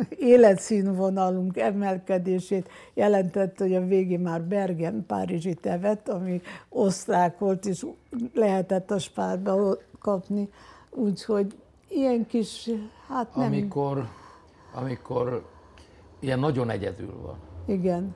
életszínvonalunk 0.09 1.57
emelkedését 1.57 2.69
jelentette, 2.93 3.63
hogy 3.63 3.75
a 3.75 3.85
végén 3.85 4.19
már 4.19 4.41
Bergen 4.41 5.05
Párizsi 5.07 5.53
tevet, 5.53 6.09
ami 6.09 6.41
osztrák 6.69 7.39
volt, 7.39 7.65
és 7.65 7.85
lehetett 8.33 8.91
a 8.91 8.99
spárba 8.99 9.77
kapni. 9.99 10.49
Úgyhogy 10.89 11.55
ilyen 11.89 12.27
kis, 12.27 12.69
hát 13.07 13.35
nem... 13.35 13.45
Amikor, 13.45 14.07
amikor 14.73 15.45
ilyen 16.19 16.39
nagyon 16.39 16.69
egyedül 16.69 17.21
van. 17.21 17.37
Igen. 17.65 18.15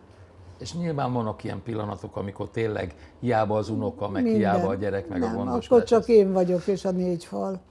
És 0.61 0.73
nyilván 0.73 1.13
vannak 1.13 1.43
ilyen 1.43 1.61
pillanatok, 1.63 2.15
amikor 2.15 2.49
tényleg 2.49 2.95
hiába 3.19 3.57
az 3.57 3.69
unoka, 3.69 4.09
meg 4.09 4.23
Minden. 4.23 4.39
hiába 4.39 4.67
a 4.67 4.75
gyerek, 4.75 5.07
meg 5.07 5.19
nem, 5.19 5.29
a 5.29 5.35
gondos. 5.35 5.65
akkor 5.65 5.83
csak 5.83 6.07
én 6.07 6.31
vagyok, 6.31 6.67
és 6.67 6.85
a 6.85 6.91
négy 6.91 7.25
fal. 7.25 7.61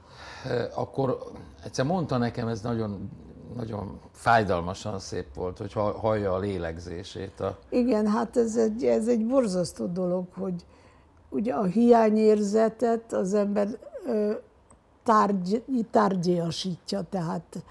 Akkor 0.75 1.17
egyszer 1.63 1.85
mondta 1.85 2.17
nekem, 2.17 2.47
ez 2.47 2.61
nagyon, 2.61 3.09
nagyon 3.55 3.99
fájdalmasan 4.11 4.99
szép 4.99 5.33
volt, 5.35 5.57
hogy 5.57 5.73
hallja 5.73 6.33
a 6.33 6.39
lélegzését. 6.39 7.39
A... 7.39 7.57
Igen, 7.69 8.07
hát 8.07 8.37
ez 8.37 8.55
egy, 8.55 8.83
ez 8.83 9.07
egy 9.07 9.25
borzasztó 9.25 9.85
dolog, 9.85 10.25
hogy 10.33 10.65
ugye 11.29 11.53
a 11.53 11.63
hiányérzetet 11.63 13.13
az 13.13 13.33
ember 13.33 13.67
tárgy, 15.03 15.63
tárgyasítja, 15.91 17.01
tehát 17.09 17.63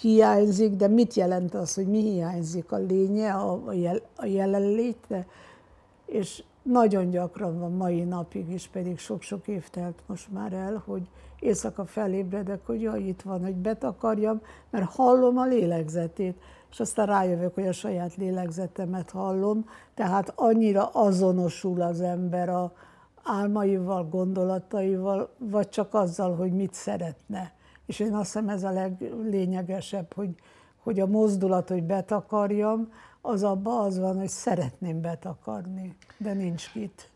hiányzik, 0.00 0.76
de 0.76 0.88
mit 0.88 1.14
jelent 1.14 1.54
az, 1.54 1.74
hogy 1.74 1.86
mi 1.86 2.00
hiányzik? 2.00 2.72
A 2.72 2.76
lénye, 2.76 3.32
a, 3.32 3.72
jel, 3.72 4.00
a 4.16 4.26
jelenléte? 4.26 5.26
És 6.06 6.42
nagyon 6.62 7.10
gyakran 7.10 7.58
van 7.58 7.72
mai 7.72 8.02
napig 8.02 8.52
is, 8.52 8.68
pedig 8.68 8.98
sok-sok 8.98 9.48
év 9.48 9.68
telt 9.68 9.98
most 10.06 10.32
már 10.32 10.52
el, 10.52 10.82
hogy 10.86 11.02
éjszaka 11.38 11.84
felébredek, 11.84 12.66
hogy 12.66 12.80
jaj, 12.80 13.00
itt 13.00 13.22
van, 13.22 13.42
hogy 13.42 13.54
betakarjam, 13.54 14.40
mert 14.70 14.90
hallom 14.90 15.38
a 15.38 15.46
lélegzetét, 15.46 16.36
és 16.70 16.80
aztán 16.80 17.06
rájövök, 17.06 17.54
hogy 17.54 17.66
a 17.66 17.72
saját 17.72 18.16
lélegzetemet 18.16 19.10
hallom, 19.10 19.68
tehát 19.94 20.32
annyira 20.36 20.86
azonosul 20.86 21.80
az 21.80 22.00
ember 22.00 22.48
a 22.48 22.72
álmaival, 23.22 24.08
gondolataival, 24.08 25.30
vagy 25.38 25.68
csak 25.68 25.94
azzal, 25.94 26.34
hogy 26.34 26.52
mit 26.52 26.74
szeretne. 26.74 27.52
És 27.90 27.98
én 27.98 28.14
azt 28.14 28.24
hiszem 28.32 28.48
ez 28.48 28.62
a 28.62 28.70
leglényegesebb, 28.70 30.12
hogy, 30.12 30.34
hogy 30.82 31.00
a 31.00 31.06
mozdulat, 31.06 31.68
hogy 31.68 31.82
betakarjam, 31.82 32.92
az 33.20 33.42
abban 33.42 33.84
az 33.84 33.98
van, 33.98 34.16
hogy 34.16 34.28
szeretném 34.28 35.00
betakarni, 35.00 35.96
de 36.16 36.32
nincs 36.32 36.70
kit. 36.70 37.08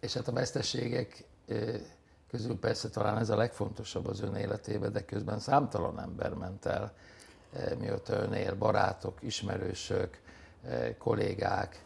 És 0.00 0.14
hát 0.14 0.28
a 0.28 0.32
veszteségek 0.32 1.24
közül 2.30 2.58
persze 2.58 2.88
talán 2.88 3.18
ez 3.18 3.30
a 3.30 3.36
legfontosabb 3.36 4.06
az 4.06 4.20
ön 4.20 4.34
életében, 4.34 4.92
de 4.92 5.04
közben 5.04 5.38
számtalan 5.38 6.00
ember 6.00 6.34
ment 6.34 6.66
el, 6.66 6.92
mióta 7.78 8.12
ön 8.14 8.32
él, 8.32 8.54
barátok, 8.54 9.22
ismerősök, 9.22 10.20
kollégák, 10.98 11.84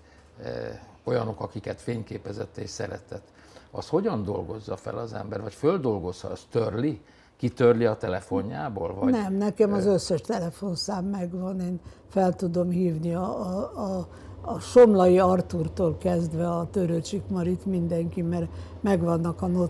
olyanok, 1.05 1.41
akiket 1.41 1.81
fényképezett 1.81 2.57
és 2.57 2.71
szeretett. 2.71 3.35
Az 3.77 3.89
hogyan 3.89 4.25
dolgozza 4.25 4.77
fel 4.77 4.99
az 4.99 5.13
ember, 5.13 5.43
vagy 5.43 5.55
földolgozza, 5.55 6.29
az 6.29 6.41
törli? 6.51 7.01
Kitörli 7.37 7.85
a 7.85 7.97
telefonjából? 7.97 8.95
Vagy? 8.95 9.11
Nem, 9.11 9.35
nekem 9.35 9.73
az 9.73 9.87
összes 9.87 10.21
telefonszám 10.21 11.05
megvan, 11.05 11.61
én 11.61 11.81
fel 12.09 12.35
tudom 12.35 12.71
hívni 12.71 13.15
a, 13.15 13.41
a, 13.41 13.99
a 13.99 14.09
a 14.47 14.61
Somlai 14.61 15.19
Arturtól 15.19 15.97
kezdve 15.99 16.49
a 16.49 16.71
Törőcsik 16.71 17.23
Marit 17.29 17.67
mindenki, 17.67 18.23
mert 18.23 18.47
megvannak 18.81 19.43
a 19.43 19.49
jó, 19.49 19.65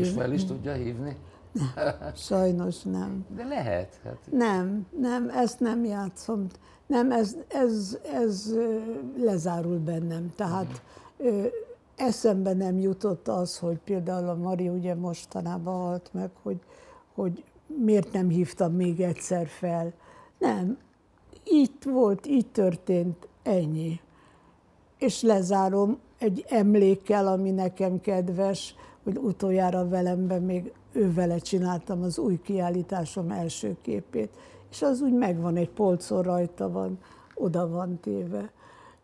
és 0.00 0.10
fel 0.10 0.32
is 0.32 0.44
tudja 0.44 0.72
hívni? 0.72 1.16
Sajnos 2.14 2.82
nem. 2.82 3.26
De 3.36 3.44
lehet. 3.44 4.00
Hát. 4.04 4.18
Nem, 4.30 4.86
nem, 5.00 5.28
ezt 5.28 5.60
nem 5.60 5.84
játszom. 5.84 6.46
Nem, 6.86 7.12
ez, 7.12 7.36
ez, 7.48 7.98
ez 8.12 8.54
lezárul 9.16 9.78
bennem. 9.78 10.32
Tehát 10.36 10.82
uh-huh. 11.16 11.46
Eszembe 11.98 12.52
nem 12.52 12.78
jutott 12.78 13.28
az, 13.28 13.58
hogy 13.58 13.78
például 13.78 14.28
a 14.28 14.34
Mari 14.34 14.68
ugye 14.68 14.94
mostanában 14.94 15.74
halt 15.74 16.10
meg, 16.12 16.30
hogy, 16.42 16.60
hogy 17.14 17.44
miért 17.66 18.12
nem 18.12 18.28
hívtam 18.28 18.72
még 18.72 19.00
egyszer 19.00 19.46
fel. 19.46 19.92
Nem, 20.38 20.78
itt 21.44 21.82
volt, 21.84 22.26
így 22.26 22.46
történt, 22.46 23.28
ennyi 23.42 24.00
és 24.98 25.22
lezárom 25.22 25.98
egy 26.18 26.44
emlékkel, 26.48 27.26
ami 27.26 27.50
nekem 27.50 28.00
kedves, 28.00 28.74
hogy 29.02 29.16
utoljára 29.16 29.88
velemben 29.88 30.42
még 30.42 30.72
ő 30.92 31.38
csináltam 31.40 32.02
az 32.02 32.18
új 32.18 32.40
kiállításom 32.42 33.30
első 33.30 33.76
képét, 33.82 34.36
és 34.70 34.82
az 34.82 35.00
úgy 35.00 35.12
megvan, 35.12 35.56
egy 35.56 35.70
polcon 35.70 36.22
rajta 36.22 36.70
van, 36.70 36.98
oda 37.34 37.68
van 37.68 38.00
téve. 38.00 38.50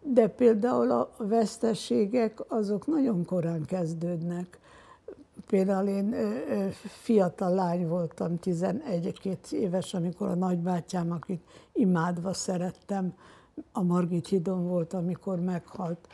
De 0.06 0.28
például 0.28 0.90
a 0.90 1.10
veszteségek 1.16 2.40
azok 2.48 2.86
nagyon 2.86 3.24
korán 3.24 3.64
kezdődnek. 3.64 4.58
Például 5.46 5.88
én 5.88 6.14
fiatal 7.02 7.54
lány 7.54 7.88
voltam, 7.88 8.38
11-2 8.42 9.50
éves, 9.50 9.94
amikor 9.94 10.28
a 10.28 10.34
nagybátyám, 10.34 11.10
akit 11.12 11.42
imádva 11.72 12.32
szerettem, 12.32 13.14
a 13.72 13.82
Margit 13.82 14.26
hídon 14.26 14.68
volt, 14.68 14.92
amikor 14.92 15.40
meghalt. 15.40 16.08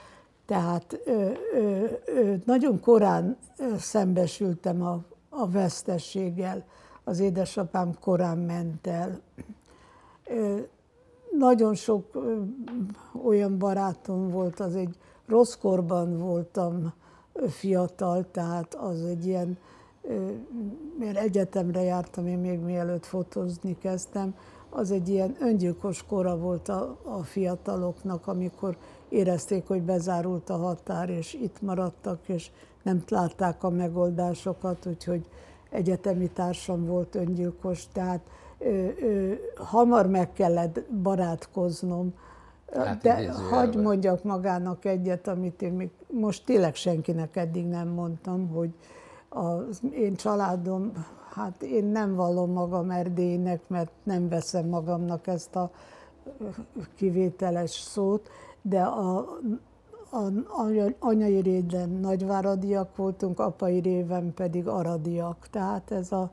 Tehát 0.46 1.00
ö, 1.05 1.31
ö, 1.55 1.85
ö, 2.05 2.35
nagyon 2.44 2.81
korán 2.81 3.37
szembesültem 3.79 4.83
a, 4.83 5.05
a 5.29 5.48
vesztességgel. 5.50 6.64
Az 7.05 7.20
édesapám 7.20 7.94
korán 8.00 8.38
ment 8.38 8.87
el. 8.87 9.20
Ö, 10.26 10.59
nagyon 11.38 11.75
sok 11.75 12.05
olyan 13.25 13.59
barátom 13.59 14.31
volt, 14.31 14.61
az 14.61 14.75
egy 14.75 14.97
rossz 15.27 15.55
korban 15.55 16.19
voltam 16.19 16.93
fiatal, 17.49 18.31
tehát 18.31 18.75
az 18.75 19.05
egy 19.05 19.27
ilyen, 19.27 19.59
mert 20.99 21.16
egyetemre 21.16 21.83
jártam 21.83 22.27
én 22.27 22.38
még 22.38 22.59
mielőtt 22.59 23.07
fotózni 23.07 23.79
kezdtem, 23.79 24.35
az 24.71 24.90
egy 24.90 25.09
ilyen 25.09 25.37
öngyilkos 25.40 26.05
kora 26.07 26.37
volt 26.37 26.69
a, 26.69 26.97
a 27.03 27.23
fiataloknak, 27.23 28.27
amikor 28.27 28.77
érezték, 29.09 29.66
hogy 29.66 29.83
bezárult 29.83 30.51
a 30.51 30.57
határ, 30.57 31.11
és 31.11 31.35
itt 31.35 31.62
maradtak, 31.62 32.29
és 32.29 32.51
nem 32.83 33.03
látták 33.09 33.62
a 33.62 33.71
megoldásokat, 33.71 34.87
úgyhogy 34.87 35.29
egyetemi 35.71 36.29
társam 36.29 36.87
volt 36.87 37.14
öngyilkos, 37.14 37.88
tehát 37.93 38.21
hamar 39.57 40.07
meg 40.07 40.33
kellett 40.33 40.81
barátkoznom. 40.90 42.14
Hát 42.73 43.03
De 43.03 43.33
hagyd 43.33 43.77
mondjak 43.77 44.25
magának 44.25 44.85
egyet, 44.85 45.29
amit 45.29 45.62
én 45.62 45.73
még 45.73 45.90
most 46.07 46.44
tényleg 46.44 46.75
senkinek 46.75 47.37
eddig 47.37 47.66
nem 47.66 47.88
mondtam, 47.88 48.49
hogy 48.49 48.70
az 49.29 49.81
én 49.92 50.14
családom 50.14 50.92
hát 51.35 51.62
én 51.62 51.85
nem 51.85 52.14
vallom 52.14 52.53
magam 52.53 52.90
erdélynek, 52.90 53.61
mert 53.66 53.90
nem 54.03 54.29
veszem 54.29 54.66
magamnak 54.66 55.27
ezt 55.27 55.57
a 55.57 55.70
kivételes 56.94 57.70
szót, 57.70 58.29
de 58.62 58.83
a, 58.83 59.18
a, 60.11 60.27
anyai 60.99 61.40
réden 61.40 61.88
nagyváradiak 61.88 62.96
voltunk, 62.96 63.38
apai 63.38 63.79
réven 63.79 64.35
pedig 64.35 64.68
aradiak. 64.68 65.49
Tehát 65.51 65.90
ez 65.90 66.12
a 66.12 66.31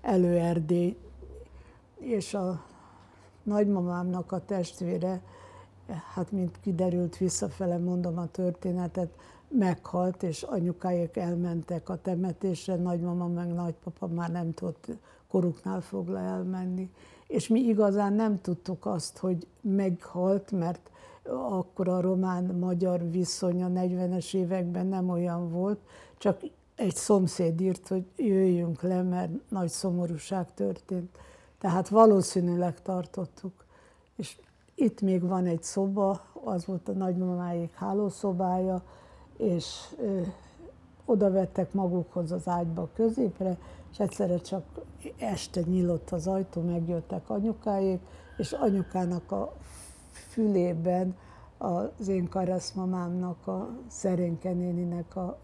előerdély. 0.00 0.96
És 2.00 2.34
a 2.34 2.64
nagymamámnak 3.42 4.32
a 4.32 4.44
testvére, 4.44 5.22
hát 6.14 6.32
mint 6.32 6.60
kiderült, 6.60 7.16
visszafele 7.16 7.78
mondom 7.78 8.18
a 8.18 8.26
történetet, 8.26 9.10
meghalt, 9.48 10.22
és 10.22 10.42
anyukáik 10.42 11.16
elmentek 11.16 11.88
a 11.88 12.00
temetésre, 12.00 12.76
nagymama 12.76 13.26
meg 13.26 13.52
nagypapa 13.52 14.06
már 14.06 14.30
nem 14.30 14.54
tudott 14.54 14.86
koruknál 15.28 15.80
fogla 15.80 16.18
elmenni. 16.18 16.90
És 17.26 17.48
mi 17.48 17.60
igazán 17.60 18.12
nem 18.12 18.40
tudtuk 18.40 18.86
azt, 18.86 19.18
hogy 19.18 19.46
meghalt, 19.60 20.50
mert 20.50 20.90
akkor 21.32 21.88
a 21.88 22.00
román-magyar 22.00 23.10
viszony 23.10 23.62
a 23.62 23.68
40-es 23.68 24.34
években 24.34 24.86
nem 24.86 25.08
olyan 25.08 25.50
volt, 25.50 25.78
csak 26.18 26.40
egy 26.74 26.94
szomszéd 26.94 27.60
írt, 27.60 27.88
hogy 27.88 28.04
jöjjünk 28.16 28.82
le, 28.82 29.02
mert 29.02 29.30
nagy 29.48 29.68
szomorúság 29.68 30.54
történt. 30.54 31.18
Tehát 31.60 31.88
valószínűleg 31.88 32.82
tartottuk. 32.82 33.64
És 34.16 34.36
itt 34.74 35.00
még 35.00 35.22
van 35.22 35.46
egy 35.46 35.62
szoba, 35.62 36.20
az 36.44 36.66
volt 36.66 36.88
a 36.88 36.92
nagymamáik 36.92 37.74
hálószobája, 37.74 38.82
és 39.36 39.80
ö, 39.98 40.20
oda 41.04 41.30
vettek 41.30 41.72
magukhoz 41.72 42.32
az 42.32 42.48
ágyba 42.48 42.88
középre, 42.94 43.56
és 43.90 43.98
egyszerre 43.98 44.38
csak 44.38 44.62
este 45.18 45.60
nyílott 45.60 46.10
az 46.10 46.26
ajtó, 46.26 46.60
megjöttek 46.60 47.30
anyukáik, 47.30 48.00
és 48.36 48.52
anyukának 48.52 49.32
a 49.32 49.52
fülében 50.12 51.16
az 51.58 52.08
én 52.08 52.28
karaszmamámnak, 52.28 53.46
a 53.46 53.68
Szerénke 53.88 54.52
néninek 54.52 55.16
a 55.16 55.40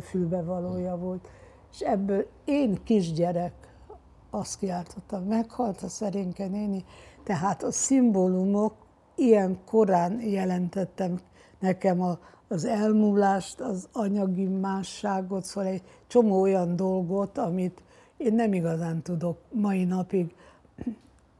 fülbevalója 0.00 0.96
volt. 0.96 1.28
És 1.72 1.80
ebből 1.80 2.26
én 2.44 2.78
kisgyerek 2.84 3.57
azt 4.30 4.58
kiáltottam, 4.58 5.24
meghalt 5.24 5.82
a 5.82 5.88
Szerénke 5.88 6.46
néni, 6.46 6.84
tehát 7.24 7.62
a 7.62 7.72
szimbólumok 7.72 8.74
ilyen 9.14 9.58
korán 9.64 10.20
jelentettem 10.20 11.20
nekem 11.58 12.02
a, 12.02 12.18
az 12.48 12.64
elmúlást, 12.64 13.60
az 13.60 13.88
anyagi 13.92 14.44
másságot, 14.44 15.44
szóval 15.44 15.70
egy 15.70 15.82
csomó 16.06 16.40
olyan 16.40 16.76
dolgot, 16.76 17.38
amit 17.38 17.82
én 18.16 18.34
nem 18.34 18.52
igazán 18.52 19.02
tudok 19.02 19.38
mai 19.50 19.84
napig 19.84 20.34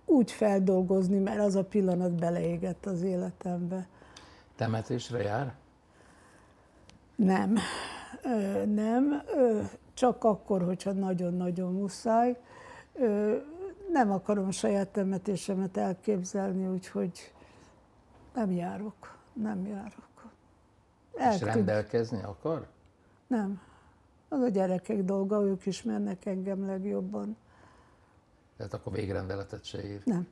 úgy 0.05 0.31
feldolgozni, 0.31 1.19
mert 1.19 1.41
az 1.41 1.55
a 1.55 1.65
pillanat 1.65 2.13
beleégett 2.13 2.87
az 2.87 3.03
életembe. 3.03 3.87
Temetésre 4.57 5.23
jár? 5.23 5.55
Nem, 7.17 7.59
nem, 8.75 9.23
csak 9.95 10.25
akkor, 10.25 10.63
hogyha 10.63 10.93
nagyon-nagyon 10.93 11.73
muszáj. 11.73 12.37
Nem 13.93 14.11
akarom 14.11 14.51
saját 14.51 14.89
temetésemet 14.89 15.77
elképzelni, 15.77 16.67
úgyhogy 16.67 17.33
nem 18.35 18.51
járok, 18.51 19.17
nem 19.33 19.67
járok. 19.67 20.31
El 21.17 21.35
És 21.35 21.41
rendelkezni 21.41 22.23
akar? 22.23 22.67
Nem. 23.27 23.61
Az 24.29 24.41
a 24.41 24.49
gyerekek 24.49 25.03
dolga, 25.03 25.43
ők 25.43 25.67
ismernek 25.67 26.27
engem 26.27 26.67
legjobban. 26.67 27.37
Tehát 28.57 28.73
akkor 28.73 28.93
végrendeletet 28.93 29.65
se 29.65 29.85
ír? 29.85 30.03
Nem. 30.05 30.29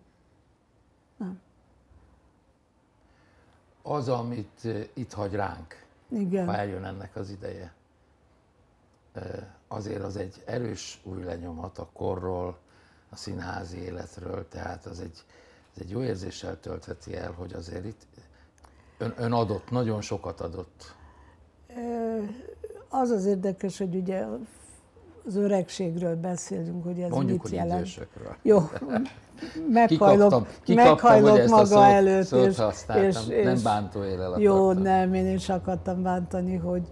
Nem. 1.17 1.41
Az, 3.83 4.09
amit 4.09 4.65
eh, 4.65 4.89
itt 4.95 5.13
hagy 5.13 5.35
ránk, 5.35 5.85
Igen. 6.09 6.47
ha 6.47 6.55
eljön 6.55 6.85
ennek 6.85 7.17
az 7.17 7.31
ideje, 7.31 7.75
eh, 9.13 9.47
azért 9.69 10.03
az 10.03 10.17
egy 10.17 10.43
erős 10.45 11.01
új 11.05 11.23
lenyomat 11.23 11.79
a 11.79 11.89
korról, 11.93 12.59
a 13.11 13.17
színházi 13.17 13.79
életről, 13.79 14.49
tehát 14.49 14.87
az 14.87 15.01
egy, 15.01 15.25
az 15.75 15.81
egy 15.81 15.91
jó 15.91 16.03
érzéssel 16.03 16.61
töltheti 16.61 17.17
el, 17.17 17.33
hogy 17.33 17.53
azért 17.53 17.85
itt 17.85 18.07
ön, 18.99 19.15
ön 19.17 19.33
adott, 19.33 19.71
nagyon 19.71 20.01
sokat 20.01 20.41
adott. 20.41 20.95
Az 22.89 23.11
az 23.11 23.25
érdekes, 23.25 23.79
hogy 23.79 23.95
ugye 23.95 24.27
az 25.27 25.37
öregségről 25.37 26.17
beszélünk, 26.17 26.85
hogy 26.85 27.01
ez 27.01 27.11
Mondjuk, 27.11 27.43
mit 27.43 27.51
hogy 27.51 27.53
jelent. 27.53 27.81
Idősökről. 27.81 28.37
Jó, 28.43 28.71
meghajlok, 29.69 30.29
kikaptam, 30.29 30.47
kikaptam, 30.63 30.93
meghajlok 30.93 31.39
hogy 31.39 31.49
maga 31.49 31.65
szót, 31.65 31.83
előtt. 31.83 32.25
szót 32.27 32.97
és, 32.97 33.29
és, 33.29 33.45
nem 33.45 33.63
bántó 33.63 34.05
élel 34.05 34.41
Jó, 34.41 34.55
akartam. 34.55 34.83
nem, 34.83 35.15
én 35.15 35.35
is 35.35 35.49
akartam 35.49 36.03
bántani, 36.03 36.57
hogy, 36.57 36.83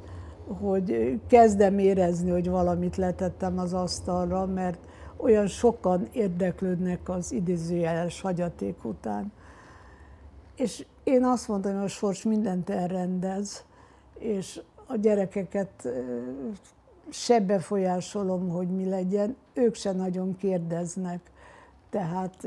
hogy 0.46 1.20
kezdem 1.26 1.78
érezni, 1.78 2.30
hogy 2.30 2.48
valamit 2.48 2.96
letettem 2.96 3.58
az 3.58 3.72
asztalra, 3.72 4.46
mert 4.46 4.78
olyan 5.16 5.46
sokan 5.46 6.08
érdeklődnek 6.12 7.08
az 7.08 7.32
idézőjeles 7.32 8.20
hagyaték 8.20 8.84
után. 8.84 9.32
És 10.56 10.86
én 11.04 11.24
azt 11.24 11.48
mondtam, 11.48 11.74
hogy 11.74 11.84
a 11.84 11.88
sors 11.88 12.22
mindent 12.22 12.70
elrendez, 12.70 13.64
és 14.18 14.60
a 14.86 14.96
gyerekeket 14.96 15.88
se 17.08 17.40
befolyásolom, 17.40 18.48
hogy 18.48 18.68
mi 18.68 18.88
legyen, 18.88 19.36
ők 19.52 19.74
se 19.74 19.92
nagyon 19.92 20.36
kérdeznek. 20.36 21.20
Tehát 21.90 22.46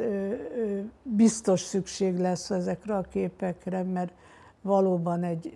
biztos 1.03 1.61
szükség 1.61 2.17
lesz 2.17 2.49
ezekre 2.49 2.95
a 2.95 3.01
képekre, 3.01 3.83
mert 3.83 4.13
valóban 4.61 5.23
egy 5.23 5.55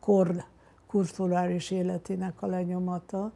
kor 0.00 0.44
kulturális 0.88 1.70
életének 1.70 2.42
a 2.42 2.46
lenyomata. 2.46 3.32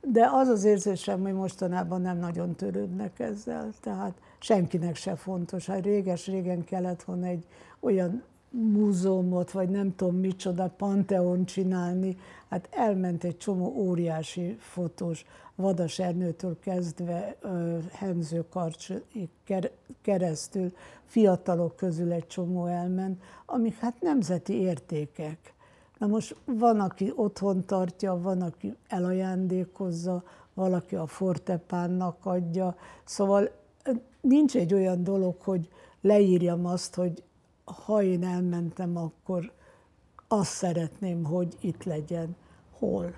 De 0.00 0.28
az 0.32 0.48
az 0.48 0.64
érzésem, 0.64 1.22
hogy 1.22 1.32
mostanában 1.32 2.00
nem 2.00 2.18
nagyon 2.18 2.54
törődnek 2.54 3.18
ezzel. 3.18 3.70
Tehát 3.80 4.20
senkinek 4.38 4.96
se 4.96 5.16
fontos. 5.16 5.66
Hát 5.66 5.84
réges-régen 5.84 6.64
kellett 6.64 7.02
volna 7.02 7.26
egy 7.26 7.44
olyan 7.80 8.22
múzeumot, 8.50 9.50
vagy 9.50 9.68
nem 9.68 9.96
tudom 9.96 10.16
micsoda, 10.16 10.72
panteon 10.76 11.44
csinálni. 11.44 12.16
Hát 12.48 12.68
elment 12.70 13.24
egy 13.24 13.36
csomó 13.36 13.74
óriási 13.76 14.56
fotós, 14.58 15.24
Vadas 15.54 15.98
Ernőtől 15.98 16.58
kezdve 16.60 17.36
Hemző 17.92 18.44
Karcsig 18.50 19.28
keresztül, 20.02 20.72
fiatalok 21.04 21.76
közül 21.76 22.12
egy 22.12 22.26
csomó 22.26 22.66
elment, 22.66 23.22
amik 23.46 23.78
hát 23.78 24.00
nemzeti 24.00 24.52
értékek. 24.52 25.52
Na 25.98 26.06
most 26.06 26.36
van, 26.44 26.80
aki 26.80 27.12
otthon 27.16 27.64
tartja, 27.64 28.20
van, 28.20 28.42
aki 28.42 28.76
elajándékozza, 28.88 30.22
valaki 30.54 30.96
a 30.96 31.06
fortepánnak 31.06 32.26
adja. 32.26 32.76
Szóval 33.04 33.50
nincs 34.20 34.56
egy 34.56 34.74
olyan 34.74 35.04
dolog, 35.04 35.40
hogy 35.40 35.68
leírjam 36.00 36.66
azt, 36.66 36.94
hogy 36.94 37.22
ha 37.64 38.02
én 38.02 38.24
elmentem, 38.24 38.96
akkor 38.96 39.52
azt 40.28 40.50
szeretném, 40.50 41.24
hogy 41.24 41.56
itt 41.60 41.84
legyen. 41.84 42.36
Hol? 42.78 43.14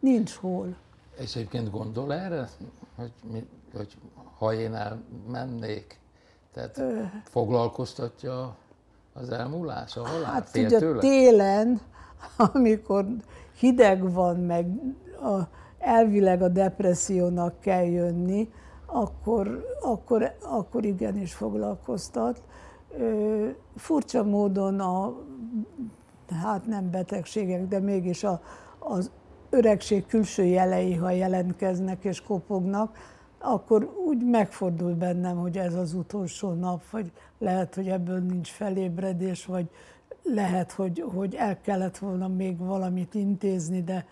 Nincs 0.00 0.32
hol. 0.34 0.76
És 1.18 1.36
egyébként 1.36 1.70
gondol 1.70 2.12
erre, 2.12 2.48
hogy, 2.96 3.12
mi, 3.30 3.48
hogy 3.74 3.96
ha 4.38 4.54
én 4.54 4.74
elmennék, 4.74 6.00
tehát 6.52 6.78
Ö... 6.78 7.02
foglalkoztatja 7.24 8.56
az 9.12 9.30
elmúlás, 9.30 9.96
a 9.96 10.06
halál? 10.06 10.32
Hát 10.32 10.48
Fél 10.48 10.66
ugye 10.66 10.78
tőle? 10.78 11.00
télen, 11.00 11.80
amikor 12.52 13.06
hideg 13.58 14.12
van, 14.12 14.36
meg 14.36 14.66
a, 15.22 15.40
elvileg 15.78 16.42
a 16.42 16.48
depressziónak 16.48 17.60
kell 17.60 17.84
jönni, 17.84 18.48
akkor, 18.86 19.64
akkor, 19.80 20.36
akkor 20.42 20.84
igenis 20.84 21.34
foglalkoztat. 21.34 22.42
Ö, 22.98 23.48
furcsa 23.76 24.24
módon 24.24 24.80
a, 24.80 25.14
hát 26.42 26.66
nem 26.66 26.90
betegségek, 26.90 27.66
de 27.66 27.78
mégis 27.78 28.24
a, 28.24 28.40
az 28.78 29.10
öregség 29.50 30.06
külső 30.06 30.44
jelei, 30.44 30.94
ha 30.94 31.10
jelentkeznek 31.10 32.04
és 32.04 32.22
kopognak, 32.22 32.96
akkor 33.42 33.84
úgy 34.06 34.24
megfordul 34.24 34.94
bennem, 34.94 35.36
hogy 35.36 35.58
ez 35.58 35.74
az 35.74 35.94
utolsó 35.94 36.52
nap, 36.52 36.90
vagy 36.90 37.12
lehet, 37.38 37.74
hogy 37.74 37.88
ebből 37.88 38.18
nincs 38.18 38.48
felébredés, 38.48 39.46
vagy 39.46 39.68
lehet, 40.22 40.72
hogy, 40.72 41.04
hogy 41.14 41.34
el 41.34 41.60
kellett 41.60 41.98
volna 41.98 42.28
még 42.28 42.58
valamit 42.58 43.14
intézni, 43.14 43.82
de 43.82 44.06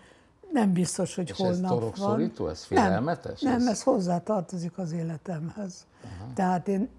nem 0.51 0.73
biztos, 0.73 1.15
hogy 1.15 1.29
És 1.29 1.37
holnap 1.37 1.63
ez 1.63 1.69
torokszorító, 1.69 2.47
ez 2.47 2.63
félelmetes? 2.63 3.41
Nem, 3.41 3.53
ez? 3.53 3.63
nem, 3.63 3.71
ez 3.71 3.83
hozzá 3.83 4.19
tartozik 4.19 4.77
az 4.77 4.91
életemhez. 4.91 5.85
Aha. 6.03 6.33
Tehát 6.33 6.67
én 6.67 6.89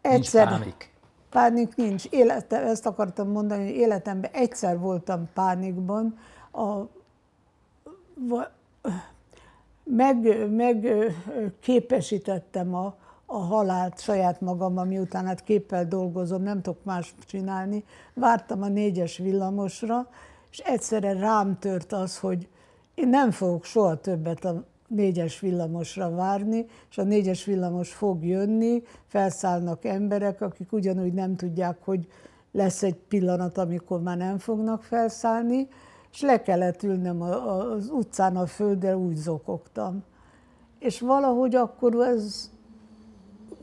egyszer... 0.00 0.48
Nincs 0.48 0.58
pánik? 0.60 0.94
Pánik 1.30 1.76
nincs. 1.76 2.04
Élete, 2.10 2.62
ezt 2.62 2.86
akartam 2.86 3.28
mondani, 3.28 3.64
hogy 3.64 3.76
életemben 3.76 4.30
egyszer 4.30 4.78
voltam 4.78 5.28
pánikban, 5.34 6.18
a, 6.52 6.88
meg, 9.90 10.48
meg 10.50 10.88
képesítettem 11.60 12.74
a, 12.74 12.94
a 13.26 13.36
halált 13.36 14.00
saját 14.00 14.40
magammal, 14.40 14.84
miután 14.84 15.26
hát 15.26 15.42
képpel 15.44 15.86
dolgozom, 15.86 16.42
nem 16.42 16.62
tudok 16.62 16.84
más 16.84 17.14
csinálni. 17.26 17.84
Vártam 18.14 18.62
a 18.62 18.68
négyes 18.68 19.18
villamosra, 19.18 20.08
és 20.50 20.58
egyszerre 20.58 21.12
rám 21.12 21.58
tört 21.58 21.92
az, 21.92 22.18
hogy 22.18 22.48
én 22.94 23.08
nem 23.08 23.30
fogok 23.30 23.64
soha 23.64 24.00
többet 24.00 24.44
a 24.44 24.64
négyes 24.88 25.40
villamosra 25.40 26.10
várni, 26.10 26.66
és 26.90 26.98
a 26.98 27.02
négyes 27.02 27.44
villamos 27.44 27.92
fog 27.92 28.24
jönni, 28.24 28.82
felszállnak 29.06 29.84
emberek, 29.84 30.40
akik 30.40 30.72
ugyanúgy 30.72 31.12
nem 31.12 31.36
tudják, 31.36 31.76
hogy 31.84 32.06
lesz 32.52 32.82
egy 32.82 32.96
pillanat, 33.08 33.58
amikor 33.58 34.02
már 34.02 34.16
nem 34.16 34.38
fognak 34.38 34.82
felszállni, 34.82 35.68
és 36.16 36.22
le 36.22 36.42
kellett 36.42 36.82
ülnem 36.82 37.22
az 37.22 37.88
utcán 37.90 38.36
a 38.36 38.46
földre, 38.46 38.96
úgy 38.96 39.16
zokogtam. 39.16 40.02
És 40.78 41.00
valahogy 41.00 41.54
akkor 41.54 41.94
ez 41.94 42.50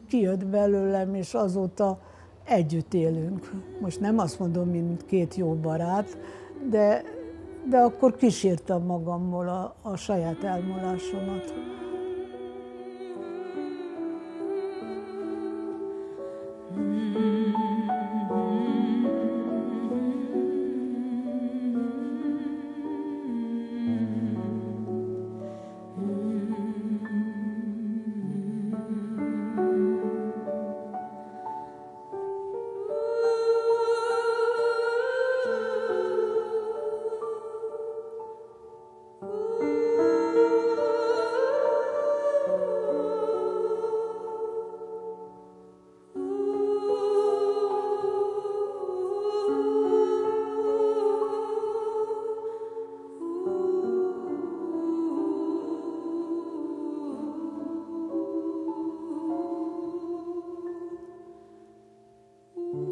kijött 0.07 0.45
belőlem, 0.45 1.15
és 1.15 1.33
azóta 1.33 1.99
együtt 2.43 2.93
élünk. 2.93 3.51
Most 3.81 3.99
nem 3.99 4.19
azt 4.19 4.39
mondom, 4.39 4.69
mint 4.69 5.05
két 5.05 5.35
jó 5.35 5.53
barát, 5.53 6.17
de, 6.69 7.03
de 7.69 7.77
akkor 7.77 8.15
kísértem 8.15 8.81
magammal 8.81 9.49
a, 9.49 9.75
a 9.89 9.95
saját 9.95 10.43
elmulásomat. 10.43 11.53